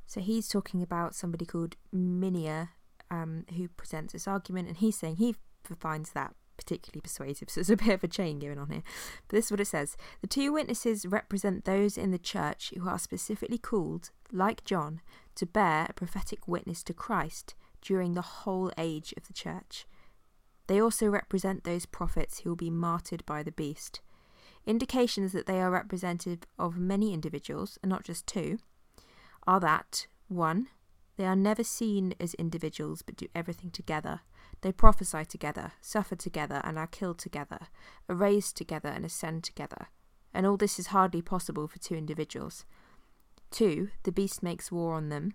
So 0.07 0.21
he's 0.21 0.49
talking 0.49 0.83
about 0.83 1.15
somebody 1.15 1.47
called 1.47 1.77
Minear, 1.95 2.71
um, 3.11 3.47
who 3.57 3.69
presents 3.69 4.13
this 4.13 4.29
argument, 4.29 4.69
and 4.69 4.77
he's 4.77 4.99
saying 4.99 5.17
he 5.17 5.37
finds 5.79 6.11
that 6.11 6.35
particularly 6.57 7.01
persuasive. 7.01 7.49
So 7.51 7.61
there's 7.61 7.71
a 7.71 7.77
bit 7.77 7.95
of 7.95 8.05
a 8.05 8.09
chain 8.09 8.39
going 8.39 8.59
on 8.59 8.71
here. 8.71 8.83
But 9.29 9.37
this 9.37 9.47
is 9.47 9.51
what 9.51 9.61
it 9.61 9.67
says 9.67 9.97
The 10.21 10.27
two 10.27 10.53
witnesses 10.53 11.07
represent 11.07 11.65
those 11.65 11.99
in 11.99 12.11
the 12.11 12.19
church 12.19 12.73
who 12.77 12.89
are 12.89 12.99
specifically 12.99 13.59
called, 13.59 14.11
like 14.31 14.65
John, 14.65 15.01
to 15.37 15.47
bear 15.47 15.87
a 15.89 15.93
prophetic 15.93 16.47
witness 16.47 16.83
to 16.85 16.95
Christ 16.95 17.55
during 17.81 18.15
the 18.15 18.23
whole 18.23 18.71
age 18.79 19.13
of 19.17 19.27
the 19.27 19.33
church. 19.33 19.87
They 20.67 20.81
also 20.81 21.09
represent 21.09 21.65
those 21.65 21.87
prophets 21.87 22.41
who 22.41 22.51
will 22.51 22.57
be 22.57 22.71
martyred 22.71 23.27
by 23.27 23.43
the 23.43 23.53
beast. 23.53 24.01
Indications 24.67 25.33
that 25.33 25.47
they 25.47 25.61
are 25.61 25.71
representative 25.71 26.41
of 26.59 26.77
many 26.77 27.13
individuals, 27.13 27.79
and 27.83 27.91
not 27.91 28.05
just 28.05 28.27
two, 28.27 28.59
are 29.47 29.59
that 29.61 30.07
1. 30.29 30.69
They 31.17 31.25
are 31.25 31.37
never 31.37 31.65
seen 31.65 32.15
as 32.21 32.35
individuals 32.35 33.03
but 33.03 33.17
do 33.17 33.27
everything 33.35 33.71
together. 33.71 34.21
They 34.61 34.73
prophesy 34.73 35.25
together, 35.25 35.73
suffer 35.81 36.15
together, 36.15 36.61
and 36.65 36.79
are 36.79 36.87
killed 36.87 37.19
together, 37.19 37.59
are 38.09 38.15
raised 38.15 38.57
together, 38.57 38.89
and 38.89 39.05
ascend 39.05 39.43
together. 39.43 39.89
And 40.33 40.47
all 40.47 40.57
this 40.57 40.79
is 40.79 40.89
hardly 40.89 41.21
possible 41.21 41.67
for 41.67 41.79
two 41.79 41.97
individuals. 41.97 42.65
2. 43.51 43.91
The 44.05 44.13
beast 44.13 44.43
makes 44.43 44.73
war 44.73 44.95
on 44.95 45.09
them, 45.09 45.35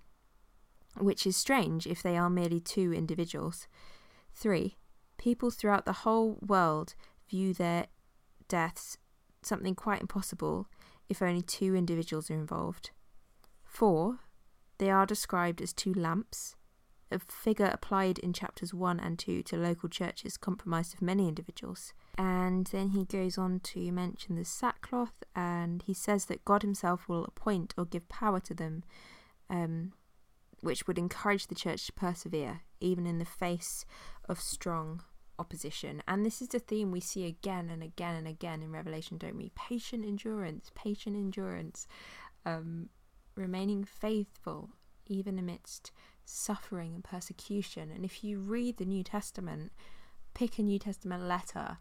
which 0.98 1.28
is 1.28 1.36
strange 1.38 1.86
if 1.86 2.02
they 2.02 2.18
are 2.18 2.30
merely 2.30 2.60
two 2.60 2.94
individuals. 2.94 3.68
3. 4.34 4.78
People 5.18 5.52
throughout 5.52 5.86
the 5.86 5.94
whole 5.94 6.40
world 6.42 6.96
view 7.30 7.54
their 7.54 7.88
deaths 8.48 8.98
something 9.42 9.76
quite 9.76 10.02
impossible 10.02 10.68
if 11.10 11.22
only 11.22 11.42
two 11.42 11.76
individuals 11.76 12.30
are 12.30 12.36
involved. 12.36 12.92
4. 13.64 14.20
They 14.78 14.90
are 14.90 15.06
described 15.06 15.62
as 15.62 15.74
two 15.74 15.94
lamps, 15.94 16.56
a 17.10 17.20
figure 17.20 17.70
applied 17.72 18.20
in 18.20 18.34
chapters 18.34 18.74
1 18.74 19.00
and 19.00 19.18
2 19.18 19.44
to 19.44 19.58
local 19.58 19.90
churches 19.90 20.38
comprised 20.38 20.94
of 20.94 21.02
many 21.02 21.28
individuals. 21.28 21.94
And 22.18 22.68
then 22.68 22.90
he 22.90 23.06
goes 23.06 23.38
on 23.38 23.60
to 23.62 23.92
mention 23.92 24.36
the 24.36 24.46
sackcloth, 24.46 25.24
and 25.36 25.84
he 25.84 25.94
says 25.94 26.26
that 26.26 26.44
God 26.44 26.64
Himself 26.64 27.08
will 27.08 27.26
appoint 27.26 27.74
or 27.78 27.86
give 27.86 28.10
power 28.10 28.40
to 28.42 28.54
them, 28.54 28.84
um, 29.50 29.94
which 30.60 30.86
would 30.88 30.98
encourage 30.98 31.48
the 31.48 31.56
church 31.56 31.86
to 31.86 31.94
persevere, 31.94 32.62
even 32.82 33.08
in 33.08 33.20
the 33.20 33.26
face 33.26 33.86
of 34.28 34.40
strong 34.40 35.02
opposition. 35.40 36.02
And 36.08 36.26
this 36.26 36.42
is 36.42 36.50
the 36.50 36.60
theme 36.60 36.92
we 36.92 37.00
see 37.00 37.26
again 37.26 37.70
and 37.70 37.84
again 37.84 38.16
and 38.16 38.28
again 38.28 38.62
in 38.62 38.72
Revelation, 38.72 39.18
don't 39.18 39.38
we? 39.38 39.52
Patient 39.56 40.06
endurance, 40.06 40.72
patient 40.76 41.16
endurance, 41.16 41.88
um, 42.46 42.90
remaining 43.36 43.84
faithful 43.84 44.70
even 45.10 45.40
amidst 45.40 45.92
suffering 46.26 46.94
and 46.94 47.04
persecution. 47.04 47.92
And 47.92 48.04
if 48.04 48.24
you 48.24 48.40
read 48.40 48.78
the 48.78 48.86
New 48.86 49.04
Testament, 49.04 49.72
pick 50.34 50.60
a 50.60 50.64
New 50.64 50.80
Testament 50.80 51.24
letter, 51.24 51.78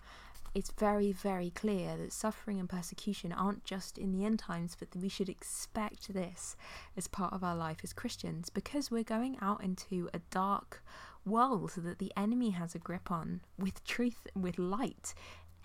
it's 0.54 0.70
very, 0.78 1.12
very 1.12 1.50
clear 1.50 1.98
that 1.98 2.12
suffering 2.12 2.58
and 2.58 2.68
persecution 2.68 3.30
aren't 3.30 3.64
just 3.64 3.98
in 3.98 4.12
the 4.12 4.24
end 4.24 4.38
times, 4.38 4.74
but 4.78 4.90
that 4.92 5.02
we 5.02 5.08
should 5.08 5.28
expect 5.28 6.14
this 6.14 6.56
as 6.96 7.08
part 7.08 7.34
of 7.34 7.44
our 7.44 7.56
life 7.56 7.80
as 7.82 7.92
Christians 7.92 8.48
because 8.48 8.90
we're 8.90 9.02
going 9.02 9.36
out 9.42 9.62
into 9.62 10.08
a 10.14 10.20
dark 10.30 10.82
world 11.26 11.72
that 11.76 11.98
the 11.98 12.12
enemy 12.16 12.50
has 12.50 12.74
a 12.74 12.78
grip 12.78 13.10
on 13.10 13.40
with 13.58 13.84
truth, 13.84 14.26
with 14.34 14.58
light. 14.58 15.14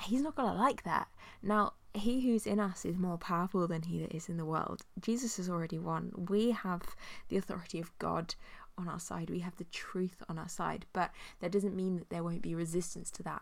He's 0.03 0.21
not 0.21 0.35
going 0.35 0.51
to 0.51 0.59
like 0.59 0.83
that. 0.83 1.07
Now, 1.43 1.73
he 1.93 2.21
who's 2.21 2.47
in 2.47 2.59
us 2.59 2.85
is 2.85 2.97
more 2.97 3.17
powerful 3.17 3.67
than 3.67 3.83
he 3.83 3.99
that 3.99 4.15
is 4.15 4.29
in 4.29 4.37
the 4.37 4.45
world. 4.45 4.81
Jesus 4.99 5.37
has 5.37 5.49
already 5.49 5.77
won. 5.77 6.11
We 6.29 6.51
have 6.51 6.81
the 7.29 7.37
authority 7.37 7.79
of 7.79 7.97
God 7.99 8.35
on 8.77 8.87
our 8.87 8.99
side. 8.99 9.29
We 9.29 9.39
have 9.39 9.57
the 9.57 9.65
truth 9.65 10.23
on 10.29 10.37
our 10.37 10.49
side. 10.49 10.85
But 10.93 11.11
that 11.39 11.51
doesn't 11.51 11.75
mean 11.75 11.97
that 11.97 12.09
there 12.09 12.23
won't 12.23 12.41
be 12.41 12.55
resistance 12.55 13.11
to 13.11 13.23
that. 13.23 13.41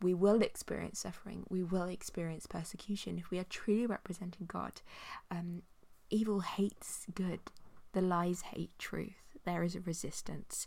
We 0.00 0.14
will 0.14 0.42
experience 0.42 0.98
suffering. 0.98 1.44
We 1.48 1.62
will 1.62 1.88
experience 1.88 2.46
persecution 2.46 3.18
if 3.18 3.30
we 3.30 3.38
are 3.38 3.44
truly 3.44 3.86
representing 3.86 4.46
God. 4.46 4.80
Um, 5.30 5.62
evil 6.08 6.40
hates 6.40 7.06
good. 7.14 7.40
The 7.92 8.00
lies 8.02 8.42
hate 8.42 8.70
truth. 8.78 9.29
There 9.44 9.62
is 9.62 9.74
a 9.74 9.80
resistance. 9.80 10.66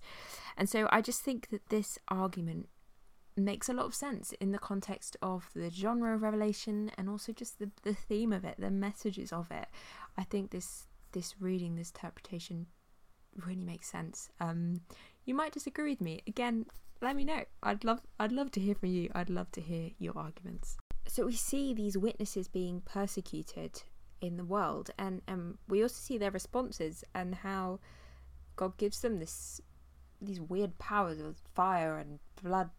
And 0.57 0.69
so 0.69 0.87
I 0.91 1.01
just 1.01 1.21
think 1.21 1.49
that 1.49 1.69
this 1.69 1.97
argument 2.07 2.67
makes 3.35 3.69
a 3.69 3.73
lot 3.73 3.85
of 3.85 3.95
sense 3.95 4.31
in 4.33 4.51
the 4.51 4.59
context 4.59 5.17
of 5.21 5.49
the 5.55 5.69
genre 5.69 6.15
of 6.15 6.21
revelation 6.21 6.91
and 6.97 7.09
also 7.09 7.31
just 7.31 7.59
the, 7.59 7.71
the 7.81 7.93
theme 7.93 8.31
of 8.31 8.45
it 8.45 8.55
the 8.59 8.69
messages 8.69 9.33
of 9.33 9.49
it. 9.51 9.67
I 10.17 10.23
think 10.23 10.51
this 10.51 10.87
this 11.13 11.35
reading 11.39 11.75
this 11.75 11.91
interpretation 11.91 12.67
really 13.45 13.63
makes 13.63 13.89
sense. 13.89 14.29
Um 14.39 14.81
you 15.25 15.33
might 15.33 15.51
disagree 15.51 15.91
with 15.91 16.01
me. 16.01 16.21
Again 16.27 16.65
let 17.01 17.15
me 17.15 17.25
know. 17.25 17.43
I'd 17.61 17.83
love 17.83 18.01
i'd 18.19 18.31
love 18.31 18.51
to 18.51 18.59
hear 18.59 18.75
from 18.75 18.89
you. 18.89 19.09
I'd 19.15 19.29
love 19.29 19.51
to 19.53 19.61
hear 19.61 19.91
your 19.97 20.17
arguments. 20.17 20.77
So 21.07 21.25
we 21.25 21.33
see 21.33 21.73
these 21.73 21.97
witnesses 21.97 22.47
being 22.47 22.81
persecuted 22.81 23.83
in 24.21 24.37
the 24.37 24.45
world 24.45 24.91
and 24.97 25.21
um, 25.27 25.57
we 25.67 25.81
also 25.81 25.99
see 25.99 26.17
their 26.17 26.31
responses 26.31 27.03
and 27.13 27.35
how 27.35 27.79
god 28.55 28.77
gives 28.77 29.01
them 29.01 29.19
this 29.19 29.61
these 30.21 30.39
weird 30.39 30.77
powers 30.79 31.19
of 31.19 31.37
fire 31.53 31.97
and 31.97 32.19
blood 32.41 32.69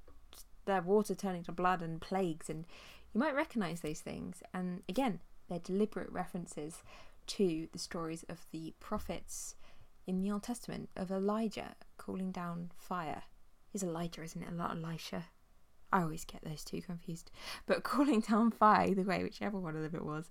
their 0.65 0.83
water 0.83 1.15
turning 1.15 1.43
to 1.45 1.53
blood 1.53 1.83
and 1.83 2.01
plagues, 2.01 2.49
and 2.49 2.65
you 3.13 3.21
might 3.21 3.35
recognize 3.35 3.81
those 3.81 4.01
things. 4.01 4.43
And 4.53 4.83
again, 4.89 5.21
they're 5.49 5.59
deliberate 5.59 6.11
references 6.11 6.83
to 7.27 7.69
the 7.73 7.79
stories 7.79 8.25
of 8.29 8.47
the 8.53 8.75
prophets 8.81 9.57
in 10.07 10.21
the 10.21 10.31
Old 10.31 10.43
Testament 10.43 10.91
of 10.97 11.11
Elijah 11.11 11.77
calling 11.97 12.31
down 12.31 12.71
fire. 12.77 13.25
Is 13.73 13.83
Elijah, 13.83 14.23
isn't 14.23 14.43
it? 14.43 14.49
Elisha. 14.59 15.27
I 15.93 16.03
always 16.03 16.25
get 16.25 16.45
those 16.45 16.65
two 16.65 16.83
confused. 16.83 17.31
But 17.67 17.83
calling 17.85 18.21
down 18.21 18.51
fire, 18.51 18.89
either 18.89 19.03
way, 19.03 19.23
whichever 19.23 19.59
one 19.59 19.77
of 19.77 19.83
them 19.83 19.95
it 19.95 20.05
was, 20.05 20.29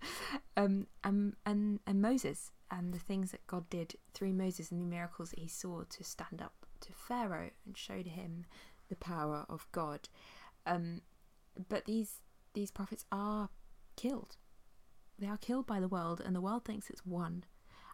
um, 0.57 0.87
and 1.03 1.35
and 1.45 1.79
and 1.85 2.01
Moses 2.01 2.51
and 2.73 2.91
the 2.91 2.99
things 2.99 3.31
that 3.31 3.45
God 3.45 3.69
did 3.69 3.95
through 4.13 4.33
Moses 4.33 4.71
and 4.71 4.81
the 4.81 4.85
miracles 4.85 5.29
that 5.29 5.39
he 5.39 5.47
saw 5.47 5.83
to 5.83 6.03
stand 6.03 6.41
up 6.41 6.65
to 6.81 6.91
Pharaoh 6.91 7.51
and 7.65 7.77
showed 7.77 8.07
him 8.07 8.45
the 8.89 8.95
power 8.95 9.45
of 9.47 9.67
God. 9.71 10.09
Um, 10.65 11.01
but 11.69 11.85
these 11.85 12.21
these 12.53 12.71
prophets 12.71 13.05
are 13.11 13.49
killed. 13.95 14.37
They 15.19 15.27
are 15.27 15.37
killed 15.37 15.67
by 15.67 15.79
the 15.79 15.87
world, 15.87 16.21
and 16.25 16.35
the 16.35 16.41
world 16.41 16.65
thinks 16.65 16.89
it's 16.89 17.05
won. 17.05 17.43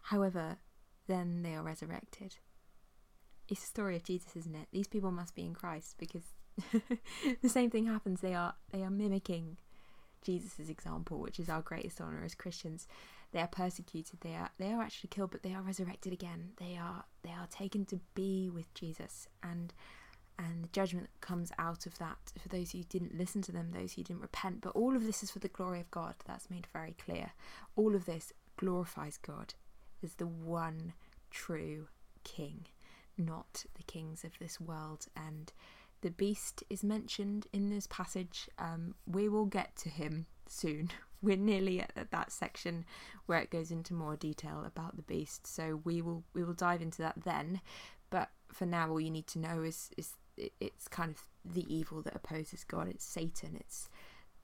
However, 0.04 0.58
then 1.08 1.44
they 1.44 1.56
are 1.56 1.64
resurrected. 1.64 2.38
It's 3.50 3.62
the 3.62 3.68
story 3.68 3.98
of 3.98 4.04
Jesus, 4.04 4.36
isn't 4.36 4.56
it? 4.56 4.68
These 4.72 4.88
people 4.88 5.12
must 5.12 5.36
be 5.36 5.44
in 5.44 5.54
Christ 5.54 5.96
because 5.98 6.24
the 7.42 7.50
same 7.50 7.70
thing 7.70 7.86
happens. 7.86 8.22
They 8.22 8.34
are 8.34 8.54
they 8.72 8.84
are 8.84 8.90
mimicking 8.90 9.58
Jesus' 10.22 10.70
example, 10.70 11.20
which 11.20 11.40
is 11.40 11.50
our 11.50 11.62
greatest 11.62 12.00
honor 12.00 12.24
as 12.24 12.34
Christians. 12.36 12.88
They 13.32 13.42
are 13.42 13.48
persecuted. 13.48 14.22
They 14.22 14.36
are 14.36 14.50
they 14.58 14.72
are 14.72 14.82
actually 14.82 15.10
killed, 15.10 15.32
but 15.32 15.44
they 15.44 15.54
are 15.54 15.62
resurrected 15.62 16.14
again. 16.14 16.52
They 16.58 16.78
are 16.78 17.04
they 17.24 17.32
are 17.32 17.48
taken 17.50 17.86
to 17.86 18.00
be 18.16 18.50
with 18.50 18.74
Jesus, 18.74 19.28
and 19.44 19.74
and 20.38 20.64
the 20.64 20.70
judgment 20.70 21.08
that 21.08 21.26
comes 21.26 21.52
out 21.60 21.86
of 21.86 21.98
that 22.00 22.32
for 22.42 22.48
those 22.48 22.72
who 22.72 22.84
didn't 22.84 23.18
listen 23.18 23.42
to 23.44 23.52
them, 23.52 23.72
those 23.72 23.94
who 23.94 24.04
didn't 24.04 24.22
repent. 24.22 24.62
But 24.62 24.76
all 24.76 24.96
of 24.96 25.06
this 25.06 25.22
is 25.22 25.32
for 25.32 25.40
the 25.40 25.50
glory 25.50 25.82
of 25.82 25.92
God. 25.92 26.16
That's 26.26 26.50
made 26.50 26.68
very 26.72 26.96
clear. 27.04 27.32
All 27.76 27.94
of 27.94 28.06
this 28.06 28.32
glorifies 28.58 29.18
God 29.18 29.54
as 30.02 30.16
the 30.16 30.28
one 30.28 30.94
true 31.30 31.88
King, 32.24 32.66
not 33.18 33.66
the 33.76 33.84
kings 33.84 34.24
of 34.24 34.32
this 34.40 34.60
world. 34.60 35.08
And 35.16 35.52
the 36.02 36.12
beast 36.12 36.64
is 36.70 36.84
mentioned 36.84 37.48
in 37.52 37.70
this 37.70 37.88
passage. 37.88 38.50
Um, 38.58 38.96
we 39.06 39.28
will 39.28 39.46
get 39.46 39.76
to 39.78 39.90
him 39.90 40.26
soon. 40.52 40.92
We're 41.22 41.36
nearly 41.36 41.82
at, 41.82 41.92
at 41.98 42.12
that 42.12 42.32
section 42.32 42.86
where 43.26 43.40
it 43.40 43.50
goes 43.50 43.72
into 43.72 43.94
more 43.94 44.16
detail 44.16 44.64
about 44.66 44.96
the 44.96 45.02
beast. 45.02 45.46
So 45.46 45.82
we 45.84 46.02
will 46.02 46.24
we 46.34 46.44
will 46.44 46.54
dive 46.54 46.82
into 46.82 47.02
that 47.02 47.24
then. 47.26 47.60
But 48.10 48.30
for 48.52 48.66
now, 48.66 48.90
all 48.90 49.02
you 49.02 49.12
need 49.12 49.28
to 49.28 49.40
know 49.40 49.64
is 49.64 49.90
is 49.98 50.14
it's 50.38 50.88
kind 50.88 51.12
of 51.12 51.22
the 51.44 51.66
evil 51.74 52.02
that 52.04 52.16
opposes 52.16 52.64
God. 52.64 52.88
It's 52.88 53.04
Satan. 53.06 53.58
It's 53.60 53.90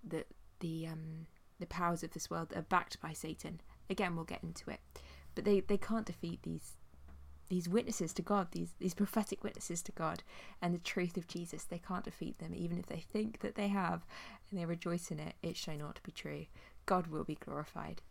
the 0.03 0.25
the 0.59 0.87
um 0.87 1.27
the 1.59 1.65
powers 1.65 2.03
of 2.03 2.11
this 2.11 2.29
world 2.29 2.51
are 2.55 2.61
backed 2.61 2.99
by 2.99 3.13
Satan. 3.13 3.61
Again, 3.89 4.15
we'll 4.15 4.25
get 4.25 4.43
into 4.43 4.69
it, 4.69 4.81
but 5.33 5.45
they 5.45 5.61
they 5.61 5.77
can't 5.77 6.05
defeat 6.05 6.43
these 6.43 6.73
these 7.49 7.69
witnesses 7.69 8.13
to 8.13 8.21
God, 8.21 8.47
these 8.51 8.73
these 8.79 8.93
prophetic 8.93 9.43
witnesses 9.43 9.81
to 9.83 9.91
God 9.91 10.23
and 10.61 10.73
the 10.73 10.79
truth 10.79 11.17
of 11.17 11.27
Jesus. 11.27 11.63
They 11.63 11.79
can't 11.79 12.05
defeat 12.05 12.39
them, 12.39 12.53
even 12.55 12.77
if 12.77 12.87
they 12.87 12.99
think 12.99 13.39
that 13.39 13.55
they 13.55 13.67
have, 13.67 14.05
and 14.49 14.59
they 14.59 14.65
rejoice 14.65 15.11
in 15.11 15.19
it. 15.19 15.35
It 15.43 15.55
shall 15.55 15.77
not 15.77 15.99
be 16.03 16.11
true. 16.11 16.45
God 16.85 17.07
will 17.07 17.23
be 17.23 17.35
glorified. 17.35 18.01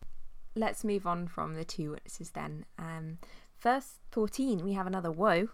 Let's 0.54 0.84
move 0.84 1.06
on 1.06 1.28
from 1.28 1.54
the 1.54 1.64
two 1.64 1.92
witnesses 1.92 2.30
then. 2.30 2.64
Um, 2.78 3.18
verse 3.60 3.98
fourteen, 4.10 4.64
we 4.64 4.72
have 4.74 4.86
another 4.86 5.10
woe. 5.10 5.48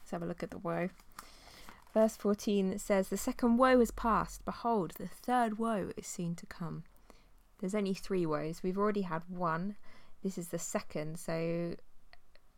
Let's 0.00 0.10
have 0.10 0.22
a 0.22 0.26
look 0.26 0.42
at 0.42 0.50
the 0.50 0.58
woe. 0.58 0.90
Verse 1.94 2.16
14 2.16 2.76
says, 2.80 3.08
The 3.08 3.16
second 3.16 3.56
woe 3.56 3.80
is 3.80 3.92
past. 3.92 4.44
Behold, 4.44 4.94
the 4.98 5.06
third 5.06 5.58
woe 5.58 5.92
is 5.96 6.08
soon 6.08 6.34
to 6.34 6.46
come. 6.46 6.82
There's 7.60 7.74
only 7.74 7.94
three 7.94 8.26
woes. 8.26 8.62
We've 8.64 8.76
already 8.76 9.02
had 9.02 9.22
one. 9.28 9.76
This 10.20 10.36
is 10.36 10.48
the 10.48 10.58
second. 10.58 11.20
So 11.20 11.76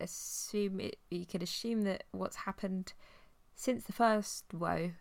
assume 0.00 0.80
it, 0.80 0.96
you 1.10 1.26
could 1.26 1.42
assume 1.42 1.82
that 1.82 2.04
what's 2.12 2.36
happened 2.36 2.92
since 3.54 3.84
the 3.84 3.92
first 3.92 4.44
woe 4.52 4.92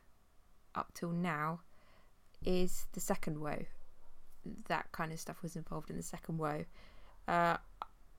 up 0.73 0.93
till 0.93 1.11
now 1.11 1.61
is 2.43 2.87
the 2.93 2.99
second 2.99 3.39
woe. 3.39 3.65
That 4.67 4.91
kind 4.91 5.11
of 5.11 5.19
stuff 5.19 5.41
was 5.41 5.55
involved 5.55 5.89
in 5.89 5.97
the 5.97 6.03
second 6.03 6.37
woe. 6.37 6.65
Uh, 7.27 7.57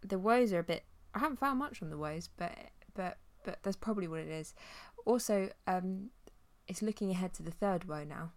the 0.03 0.19
woes 0.19 0.53
are 0.53 0.59
a 0.59 0.65
bit. 0.65 0.85
I 1.15 1.21
haven't 1.21 1.39
found 1.39 1.59
much 1.59 1.83
on 1.83 1.91
the 1.91 1.99
woes, 1.99 2.29
but 2.37 2.53
but 2.95 3.19
but 3.45 3.59
that's 3.63 3.77
probably 3.77 4.09
what 4.09 4.21
it 4.21 4.29
is. 4.29 4.55
Also, 5.05 5.51
um, 5.67 6.11
it's 6.67 6.83
looking 6.83 7.11
ahead 7.11 7.33
to 7.35 7.43
the 7.43 7.51
third 7.51 7.89
woe 7.89 8.05
now. 8.05 8.33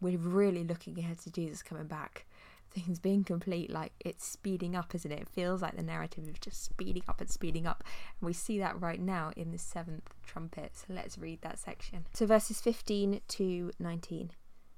We're 0.00 0.18
really 0.18 0.62
looking 0.62 0.98
ahead 0.98 1.18
to 1.20 1.30
Jesus 1.30 1.62
coming 1.62 1.86
back 1.86 2.25
things 2.76 2.98
being 2.98 3.24
complete, 3.24 3.70
like 3.70 3.92
it's 4.00 4.26
speeding 4.26 4.76
up, 4.76 4.94
isn't 4.94 5.10
it? 5.10 5.22
It 5.22 5.28
feels 5.28 5.62
like 5.62 5.76
the 5.76 5.82
narrative 5.82 6.28
is 6.28 6.38
just 6.38 6.64
speeding 6.64 7.02
up 7.08 7.20
and 7.20 7.30
speeding 7.30 7.66
up. 7.66 7.82
And 8.20 8.26
we 8.26 8.32
see 8.32 8.58
that 8.58 8.80
right 8.80 9.00
now 9.00 9.32
in 9.36 9.50
the 9.50 9.58
seventh 9.58 10.10
trumpet. 10.24 10.76
So 10.76 10.86
let's 10.90 11.18
read 11.18 11.40
that 11.42 11.58
section. 11.58 12.06
So 12.12 12.26
verses 12.26 12.60
15 12.60 13.20
to 13.26 13.70
19. 13.78 14.30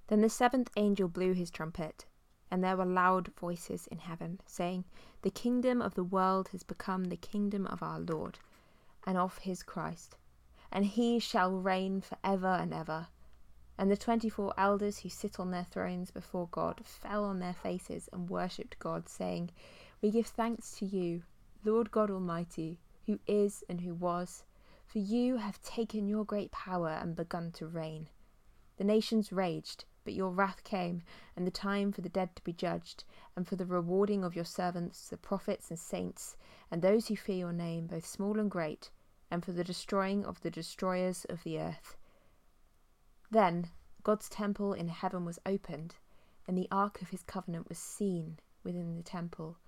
Then 0.06 0.20
the 0.20 0.30
seventh 0.30 0.70
angel 0.76 1.08
blew 1.08 1.32
his 1.32 1.50
trumpet, 1.50 2.06
and 2.50 2.64
there 2.64 2.76
were 2.76 2.87
loud 2.87 3.32
voices 3.38 3.87
in 3.88 3.98
heaven, 3.98 4.40
saying, 4.46 4.84
The 5.22 5.30
kingdom 5.30 5.82
of 5.82 5.94
the 5.94 6.04
world 6.04 6.48
has 6.52 6.62
become 6.62 7.04
the 7.04 7.16
kingdom 7.16 7.66
of 7.66 7.82
our 7.82 8.00
Lord, 8.00 8.38
and 9.06 9.18
of 9.18 9.38
his 9.38 9.62
Christ, 9.62 10.16
and 10.72 10.87
he 10.87 11.18
shall 11.18 11.52
reign 11.52 12.00
for 12.00 12.16
ever 12.24 12.46
and 12.46 12.72
ever. 12.72 13.08
And 13.81 13.93
the 13.93 13.97
twenty 13.97 14.29
four 14.29 14.53
elders 14.59 14.99
who 14.99 15.09
sit 15.09 15.38
on 15.38 15.53
their 15.53 15.62
thrones 15.62 16.11
before 16.11 16.49
God 16.51 16.81
fell 16.85 17.25
on 17.25 17.38
their 17.38 17.55
faces 17.55 18.09
and 18.12 18.29
worshipped 18.29 18.77
God, 18.81 19.09
saying, 19.09 19.53
We 20.03 20.11
give 20.11 20.27
thanks 20.27 20.77
to 20.79 20.85
you, 20.85 21.23
Lord 21.64 21.93
God 21.93 22.11
Almighty, 22.11 22.81
who 23.07 23.21
is 23.29 23.62
and 23.69 23.81
who 23.81 23.95
was, 23.95 24.43
for 24.85 24.99
you 24.99 25.37
have 25.37 25.62
taken 25.62 26.09
your 26.09 26.25
great 26.25 26.51
power 26.51 26.88
and 26.88 27.14
begun 27.14 27.53
to 27.53 27.69
reign. 27.69 28.09
The 28.79 28.85
nations 28.85 29.31
raged, 29.31 29.85
but 30.03 30.12
your 30.14 30.31
wrath 30.31 30.64
came, 30.64 31.03
and 31.37 31.47
the 31.47 31.53
time 31.53 31.93
for 31.93 32.01
the 32.01 32.09
dead 32.09 32.35
to 32.35 32.43
be 32.43 32.53
judged, 32.53 33.05
and 33.37 33.47
for 33.47 33.55
the 33.55 33.64
rewarding 33.64 34.25
of 34.25 34.35
your 34.35 34.45
servants, 34.45 35.09
the 35.09 35.17
prophets 35.17 35.71
and 35.71 35.79
saints, 35.79 36.37
and 36.69 36.83
those 36.83 37.07
who 37.07 37.14
fear 37.14 37.37
your 37.37 37.53
name, 37.53 37.87
both 37.87 38.07
small 38.07 38.41
and 38.41 38.51
great, 38.51 38.91
and 39.31 39.45
for 39.45 39.53
the 39.53 39.62
destroying 39.62 40.25
of 40.25 40.41
the 40.41 40.51
destroyers 40.51 41.25
of 41.27 41.45
the 41.45 41.61
earth 41.61 41.97
then 43.31 43.71
God's 44.03 44.29
temple 44.29 44.73
in 44.73 44.88
heaven 44.88 45.25
was 45.25 45.38
opened, 45.45 45.97
and 46.47 46.57
the 46.57 46.69
ark 46.71 47.03
of 47.03 47.11
his 47.11 47.23
covenant 47.23 47.69
was 47.69 47.79
seen 47.79 48.38
within 48.64 48.97
the 48.97 49.03
temple. 49.03 49.59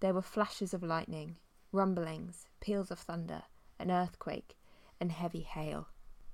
There 0.00 0.12
were 0.12 0.22
flashes 0.22 0.74
of 0.74 0.82
lightning, 0.82 1.36
rumblings, 1.72 2.46
peals 2.60 2.90
of 2.90 2.98
thunder, 2.98 3.44
an 3.78 3.90
earthquake, 3.90 4.56
and 5.00 5.10
heavy 5.10 5.40
hail. 5.40 5.88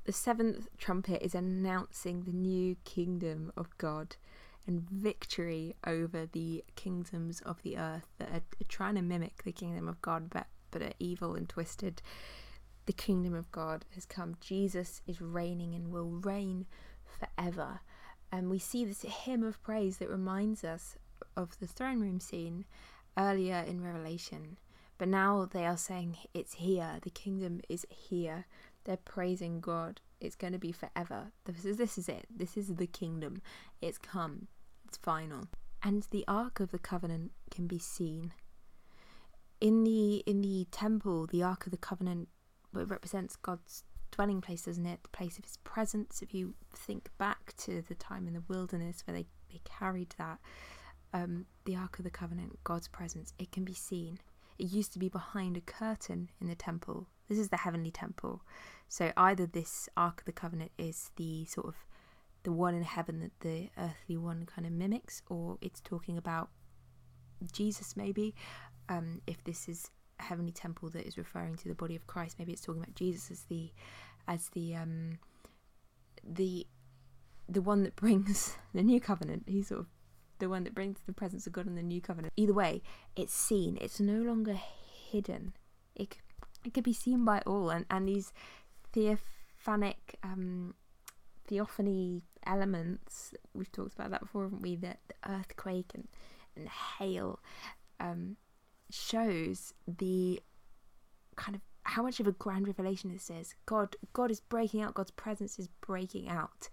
The 0.04 0.12
seventh 0.12 0.66
trumpet 0.78 1.24
is 1.24 1.34
announcing 1.34 2.22
the 2.22 2.32
new 2.32 2.76
kingdom 2.84 3.52
of 3.56 3.76
God 3.78 4.16
and 4.66 4.88
victory 4.88 5.76
over 5.86 6.26
the 6.26 6.64
kingdoms 6.74 7.40
of 7.42 7.62
the 7.62 7.78
earth 7.78 8.08
that 8.18 8.30
are 8.30 8.42
trying 8.68 8.96
to 8.96 9.02
mimic 9.02 9.42
the 9.44 9.52
kingdom 9.52 9.88
of 9.88 10.02
God 10.02 10.30
but, 10.30 10.46
but 10.70 10.82
are 10.82 10.92
evil 10.98 11.34
and 11.34 11.48
twisted 11.48 12.02
the 12.86 12.92
kingdom 12.92 13.34
of 13.34 13.50
God 13.52 13.84
has 13.94 14.04
come. 14.04 14.36
Jesus 14.40 15.02
is 15.06 15.20
reigning 15.20 15.74
and 15.74 15.90
will 15.90 16.10
reign 16.10 16.66
forever. 17.04 17.80
And 18.30 18.50
we 18.50 18.58
see 18.58 18.84
this 18.84 19.02
hymn 19.02 19.42
of 19.42 19.62
praise 19.62 19.98
that 19.98 20.08
reminds 20.08 20.64
us 20.64 20.96
of 21.36 21.58
the 21.60 21.66
throne 21.66 22.00
room 22.00 22.20
scene 22.20 22.64
earlier 23.16 23.64
in 23.66 23.82
Revelation. 23.82 24.56
But 24.98 25.08
now 25.08 25.48
they 25.50 25.66
are 25.66 25.76
saying 25.76 26.16
it's 26.32 26.54
here, 26.54 26.98
the 27.02 27.10
kingdom 27.10 27.60
is 27.68 27.86
here. 27.90 28.46
They're 28.84 28.96
praising 28.96 29.60
God. 29.60 30.00
It's 30.20 30.36
going 30.36 30.52
to 30.52 30.58
be 30.58 30.72
forever. 30.72 31.32
This 31.44 31.64
is, 31.64 31.76
this 31.76 31.98
is 31.98 32.08
it. 32.08 32.26
This 32.34 32.56
is 32.56 32.74
the 32.74 32.86
kingdom. 32.86 33.42
It's 33.80 33.98
come. 33.98 34.48
It's 34.86 34.96
final. 34.96 35.48
And 35.82 36.06
the 36.10 36.24
Ark 36.26 36.60
of 36.60 36.70
the 36.70 36.78
Covenant 36.78 37.32
can 37.50 37.66
be 37.66 37.78
seen. 37.78 38.32
In 39.60 39.84
the 39.84 40.16
in 40.26 40.40
the 40.40 40.66
temple, 40.70 41.26
the 41.26 41.42
Ark 41.42 41.66
of 41.66 41.72
the 41.72 41.78
Covenant 41.78 42.28
it 42.80 42.88
represents 42.88 43.36
God's 43.36 43.84
dwelling 44.10 44.40
place, 44.40 44.62
doesn't 44.62 44.86
it? 44.86 45.02
The 45.02 45.08
place 45.08 45.38
of 45.38 45.44
his 45.44 45.58
presence. 45.58 46.22
If 46.22 46.32
you 46.34 46.54
think 46.74 47.10
back 47.18 47.54
to 47.58 47.82
the 47.82 47.94
time 47.94 48.26
in 48.26 48.34
the 48.34 48.42
wilderness 48.48 49.02
where 49.06 49.16
they, 49.16 49.26
they 49.50 49.60
carried 49.64 50.14
that, 50.18 50.38
um, 51.12 51.46
the 51.64 51.76
Ark 51.76 51.98
of 51.98 52.04
the 52.04 52.10
Covenant, 52.10 52.58
God's 52.64 52.88
presence, 52.88 53.32
it 53.38 53.52
can 53.52 53.64
be 53.64 53.74
seen. 53.74 54.18
It 54.58 54.70
used 54.70 54.92
to 54.92 54.98
be 54.98 55.08
behind 55.08 55.56
a 55.56 55.60
curtain 55.60 56.30
in 56.40 56.48
the 56.48 56.54
temple. 56.54 57.08
This 57.28 57.38
is 57.38 57.48
the 57.48 57.58
heavenly 57.58 57.90
temple. 57.90 58.42
So 58.88 59.12
either 59.16 59.46
this 59.46 59.88
Ark 59.96 60.20
of 60.20 60.24
the 60.26 60.32
Covenant 60.32 60.72
is 60.78 61.10
the 61.16 61.44
sort 61.46 61.66
of 61.66 61.74
the 62.42 62.52
one 62.52 62.74
in 62.74 62.82
heaven 62.82 63.20
that 63.20 63.40
the 63.40 63.70
earthly 63.78 64.16
one 64.16 64.46
kind 64.46 64.66
of 64.66 64.72
mimics, 64.72 65.22
or 65.28 65.58
it's 65.60 65.80
talking 65.80 66.18
about 66.18 66.50
Jesus 67.52 67.96
maybe. 67.96 68.34
Um, 68.88 69.22
if 69.26 69.42
this 69.44 69.68
is 69.68 69.90
heavenly 70.22 70.52
temple 70.52 70.90
that 70.90 71.06
is 71.06 71.18
referring 71.18 71.56
to 71.56 71.68
the 71.68 71.74
body 71.74 71.96
of 71.96 72.06
Christ. 72.06 72.36
Maybe 72.38 72.52
it's 72.52 72.62
talking 72.62 72.82
about 72.82 72.94
Jesus 72.94 73.30
as 73.30 73.42
the 73.42 73.70
as 74.28 74.48
the 74.50 74.76
um 74.76 75.18
the 76.24 76.66
the 77.48 77.62
one 77.62 77.82
that 77.82 77.96
brings 77.96 78.56
the 78.74 78.82
new 78.82 79.00
covenant. 79.00 79.44
He's 79.46 79.68
sort 79.68 79.80
of 79.80 79.86
the 80.38 80.48
one 80.48 80.64
that 80.64 80.74
brings 80.74 80.98
the 81.06 81.12
presence 81.12 81.46
of 81.46 81.52
God 81.52 81.66
in 81.66 81.76
the 81.76 81.82
new 81.82 82.00
covenant. 82.00 82.32
Either 82.36 82.52
way, 82.52 82.82
it's 83.14 83.34
seen. 83.34 83.78
It's 83.80 84.00
no 84.00 84.20
longer 84.20 84.54
hidden. 85.10 85.52
It 85.94 86.16
it 86.64 86.74
could 86.74 86.84
be 86.84 86.92
seen 86.92 87.24
by 87.24 87.40
all, 87.46 87.70
and 87.70 87.86
and 87.90 88.08
these 88.08 88.32
theophanic 88.92 90.16
um, 90.22 90.74
theophany 91.46 92.22
elements. 92.46 93.34
We've 93.54 93.70
talked 93.70 93.94
about 93.94 94.10
that 94.10 94.20
before, 94.20 94.44
haven't 94.44 94.62
we? 94.62 94.76
The, 94.76 94.96
the 95.08 95.30
earthquake 95.30 95.92
and 95.94 96.08
and 96.56 96.68
hail. 96.68 97.40
Um, 98.00 98.36
shows 98.92 99.74
the 99.86 100.40
kind 101.36 101.54
of 101.54 101.62
how 101.84 102.02
much 102.02 102.20
of 102.20 102.26
a 102.26 102.32
grand 102.32 102.66
revelation 102.66 103.12
this 103.12 103.30
is. 103.30 103.54
God 103.66 103.96
God 104.12 104.30
is 104.30 104.40
breaking 104.40 104.82
out, 104.82 104.94
God's 104.94 105.10
presence 105.10 105.58
is 105.58 105.68
breaking 105.80 106.28
out 106.28 106.68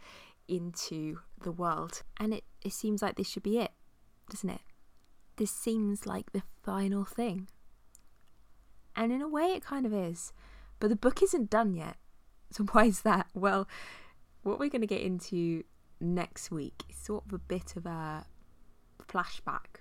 into 0.48 1.20
the 1.42 1.52
world. 1.52 2.04
And 2.18 2.34
it, 2.34 2.44
it 2.64 2.74
seems 2.74 3.02
like 3.02 3.16
this 3.16 3.30
should 3.30 3.44
be 3.44 3.60
it, 3.60 3.72
doesn't 4.30 4.50
it? 4.50 4.62
This 5.38 5.52
seems 5.52 6.06
like 6.06 6.32
the 6.32 6.44
final 6.64 7.06
thing. 7.06 7.48
And 8.96 9.12
in 9.12 9.22
a 9.22 9.30
way 9.30 9.54
it 9.54 9.64
kind 9.64 9.86
of 9.86 9.94
is. 9.94 10.34
But 10.80 10.90
the 10.90 10.96
book 10.96 11.22
isn't 11.24 11.50
done 11.50 11.74
yet. 11.74 11.96
So 12.52 12.64
why 12.72 12.86
is 12.86 13.02
that? 13.02 13.28
Well, 13.36 13.68
what 14.42 14.58
we're 14.58 14.70
going 14.70 14.82
to 14.82 14.88
get 14.88 15.02
into 15.02 15.64
next 16.02 16.50
week 16.50 16.82
is 16.90 16.96
sort 16.96 17.28
of 17.28 17.34
a 17.34 17.38
bit 17.38 17.76
of 17.76 17.86
a 17.86 18.26
flashback 19.08 19.79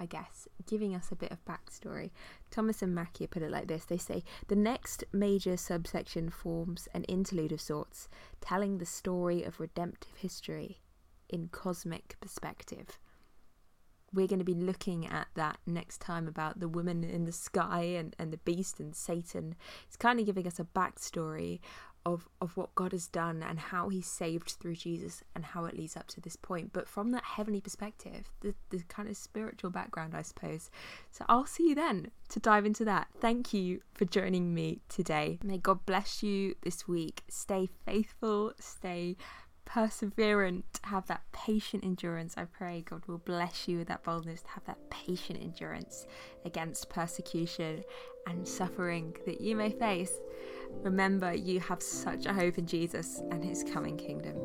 I 0.00 0.06
guess, 0.06 0.48
giving 0.66 0.94
us 0.94 1.12
a 1.12 1.14
bit 1.14 1.30
of 1.30 1.44
backstory. 1.44 2.10
Thomas 2.50 2.80
and 2.80 2.96
Macchia 2.96 3.28
put 3.28 3.42
it 3.42 3.50
like 3.50 3.68
this 3.68 3.84
they 3.84 3.98
say, 3.98 4.24
The 4.48 4.56
next 4.56 5.04
major 5.12 5.58
subsection 5.58 6.30
forms 6.30 6.88
an 6.94 7.04
interlude 7.04 7.52
of 7.52 7.60
sorts, 7.60 8.08
telling 8.40 8.78
the 8.78 8.86
story 8.86 9.42
of 9.42 9.60
redemptive 9.60 10.16
history 10.16 10.80
in 11.28 11.48
cosmic 11.48 12.16
perspective. 12.18 12.98
We're 14.10 14.26
going 14.26 14.38
to 14.38 14.44
be 14.44 14.54
looking 14.54 15.06
at 15.06 15.28
that 15.34 15.58
next 15.66 16.00
time 16.00 16.26
about 16.26 16.60
the 16.60 16.68
woman 16.68 17.04
in 17.04 17.26
the 17.26 17.32
sky 17.32 17.82
and, 17.82 18.16
and 18.18 18.32
the 18.32 18.38
beast 18.38 18.80
and 18.80 18.96
Satan. 18.96 19.54
It's 19.86 19.98
kind 19.98 20.18
of 20.18 20.24
giving 20.24 20.46
us 20.46 20.58
a 20.58 20.64
backstory 20.64 21.60
of 22.06 22.28
of 22.40 22.56
what 22.56 22.74
God 22.74 22.92
has 22.92 23.06
done 23.06 23.42
and 23.42 23.58
how 23.58 23.88
He 23.88 24.00
saved 24.00 24.56
through 24.60 24.76
Jesus 24.76 25.22
and 25.34 25.44
how 25.44 25.64
it 25.64 25.76
leads 25.76 25.96
up 25.96 26.06
to 26.08 26.20
this 26.20 26.36
point. 26.36 26.72
But 26.72 26.88
from 26.88 27.10
that 27.10 27.24
heavenly 27.24 27.60
perspective, 27.60 28.30
the 28.40 28.54
the 28.70 28.82
kind 28.88 29.08
of 29.08 29.16
spiritual 29.16 29.70
background, 29.70 30.14
I 30.14 30.22
suppose. 30.22 30.70
So 31.10 31.24
I'll 31.28 31.46
see 31.46 31.68
you 31.68 31.74
then 31.74 32.10
to 32.30 32.40
dive 32.40 32.66
into 32.66 32.84
that. 32.86 33.08
Thank 33.20 33.52
you 33.52 33.80
for 33.94 34.04
joining 34.04 34.54
me 34.54 34.80
today. 34.88 35.38
May 35.42 35.58
God 35.58 35.84
bless 35.86 36.22
you 36.22 36.54
this 36.62 36.88
week. 36.88 37.22
Stay 37.28 37.68
faithful. 37.84 38.52
Stay 38.58 39.16
perseverant, 39.70 40.64
have 40.84 41.06
that 41.06 41.22
patient 41.32 41.84
endurance. 41.84 42.34
I 42.36 42.44
pray 42.44 42.82
God 42.82 43.06
will 43.06 43.18
bless 43.18 43.68
you 43.68 43.78
with 43.78 43.88
that 43.88 44.02
boldness 44.02 44.42
to 44.42 44.48
have 44.50 44.64
that 44.64 44.90
patient 44.90 45.40
endurance 45.40 46.06
against 46.44 46.90
persecution 46.90 47.84
and 48.30 48.46
suffering 48.46 49.14
that 49.26 49.40
you 49.40 49.56
may 49.56 49.70
face. 49.70 50.12
Remember, 50.82 51.34
you 51.34 51.60
have 51.60 51.82
such 51.82 52.26
a 52.26 52.32
hope 52.32 52.58
in 52.58 52.66
Jesus 52.66 53.20
and 53.30 53.44
his 53.44 53.64
coming 53.64 53.96
kingdom. 53.96 54.36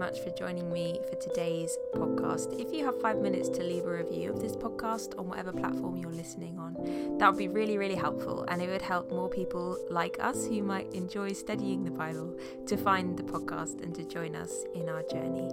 Much 0.00 0.20
for 0.20 0.30
joining 0.30 0.72
me 0.72 0.98
for 1.10 1.16
today's 1.16 1.76
podcast. 1.94 2.58
If 2.58 2.72
you 2.72 2.86
have 2.86 2.98
five 3.02 3.18
minutes 3.18 3.50
to 3.50 3.62
leave 3.62 3.84
a 3.84 3.92
review 3.92 4.30
of 4.32 4.40
this 4.40 4.56
podcast 4.56 5.18
on 5.18 5.28
whatever 5.28 5.52
platform 5.52 5.98
you're 5.98 6.10
listening 6.10 6.58
on, 6.58 7.18
that 7.18 7.28
would 7.28 7.36
be 7.36 7.48
really, 7.48 7.76
really 7.76 7.96
helpful. 7.96 8.46
And 8.48 8.62
it 8.62 8.70
would 8.70 8.80
help 8.80 9.10
more 9.10 9.28
people 9.28 9.76
like 9.90 10.16
us 10.18 10.46
who 10.46 10.62
might 10.62 10.90
enjoy 10.94 11.34
studying 11.34 11.84
the 11.84 11.90
Bible 11.90 12.34
to 12.66 12.78
find 12.78 13.14
the 13.18 13.24
podcast 13.24 13.82
and 13.82 13.94
to 13.94 14.02
join 14.04 14.34
us 14.34 14.64
in 14.74 14.88
our 14.88 15.02
journey. 15.02 15.50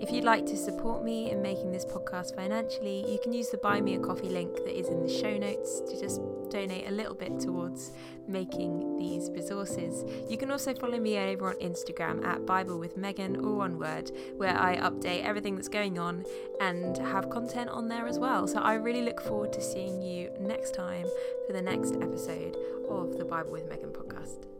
If 0.00 0.10
you'd 0.10 0.24
like 0.24 0.44
to 0.46 0.56
support 0.56 1.04
me 1.04 1.30
in 1.30 1.40
making 1.40 1.70
this 1.70 1.84
podcast 1.84 2.34
financially, 2.34 3.10
you 3.10 3.18
can 3.22 3.32
use 3.32 3.48
the 3.48 3.58
Buy 3.58 3.80
Me 3.80 3.94
a 3.94 3.98
Coffee 3.98 4.28
link 4.28 4.56
that 4.56 4.78
is 4.78 4.88
in 4.88 5.00
the 5.00 5.08
show 5.08 5.36
notes 5.38 5.80
to 5.80 5.98
just 5.98 6.20
donate 6.50 6.88
a 6.88 6.90
little 6.90 7.14
bit 7.14 7.40
towards 7.40 7.92
making 8.26 8.98
these 8.98 9.30
resources. 9.30 10.04
You 10.28 10.36
can 10.36 10.50
also 10.50 10.74
follow 10.74 10.98
me 10.98 11.16
over 11.18 11.48
on 11.48 11.54
Instagram 11.56 12.24
at 12.24 12.44
Bible 12.44 12.78
with 12.78 12.96
Megan 12.96 13.36
or 13.36 13.54
one 13.54 13.78
word, 13.78 14.10
where 14.36 14.58
I 14.58 14.76
update 14.76 15.24
everything 15.24 15.54
that's 15.54 15.68
going 15.68 15.98
on 15.98 16.24
and 16.60 16.98
have 16.98 17.30
content 17.30 17.70
on 17.70 17.88
there 17.88 18.06
as 18.06 18.18
well. 18.18 18.46
So 18.46 18.58
I 18.58 18.74
really 18.74 19.02
look 19.02 19.20
forward 19.20 19.52
to 19.54 19.62
seeing 19.62 20.02
you 20.02 20.30
next 20.40 20.74
time 20.74 21.06
for 21.46 21.52
the 21.52 21.62
next 21.62 21.94
episode 21.94 22.56
of 22.88 23.16
the 23.16 23.24
Bible 23.24 23.52
with 23.52 23.68
Megan 23.68 23.90
podcast. 23.90 24.53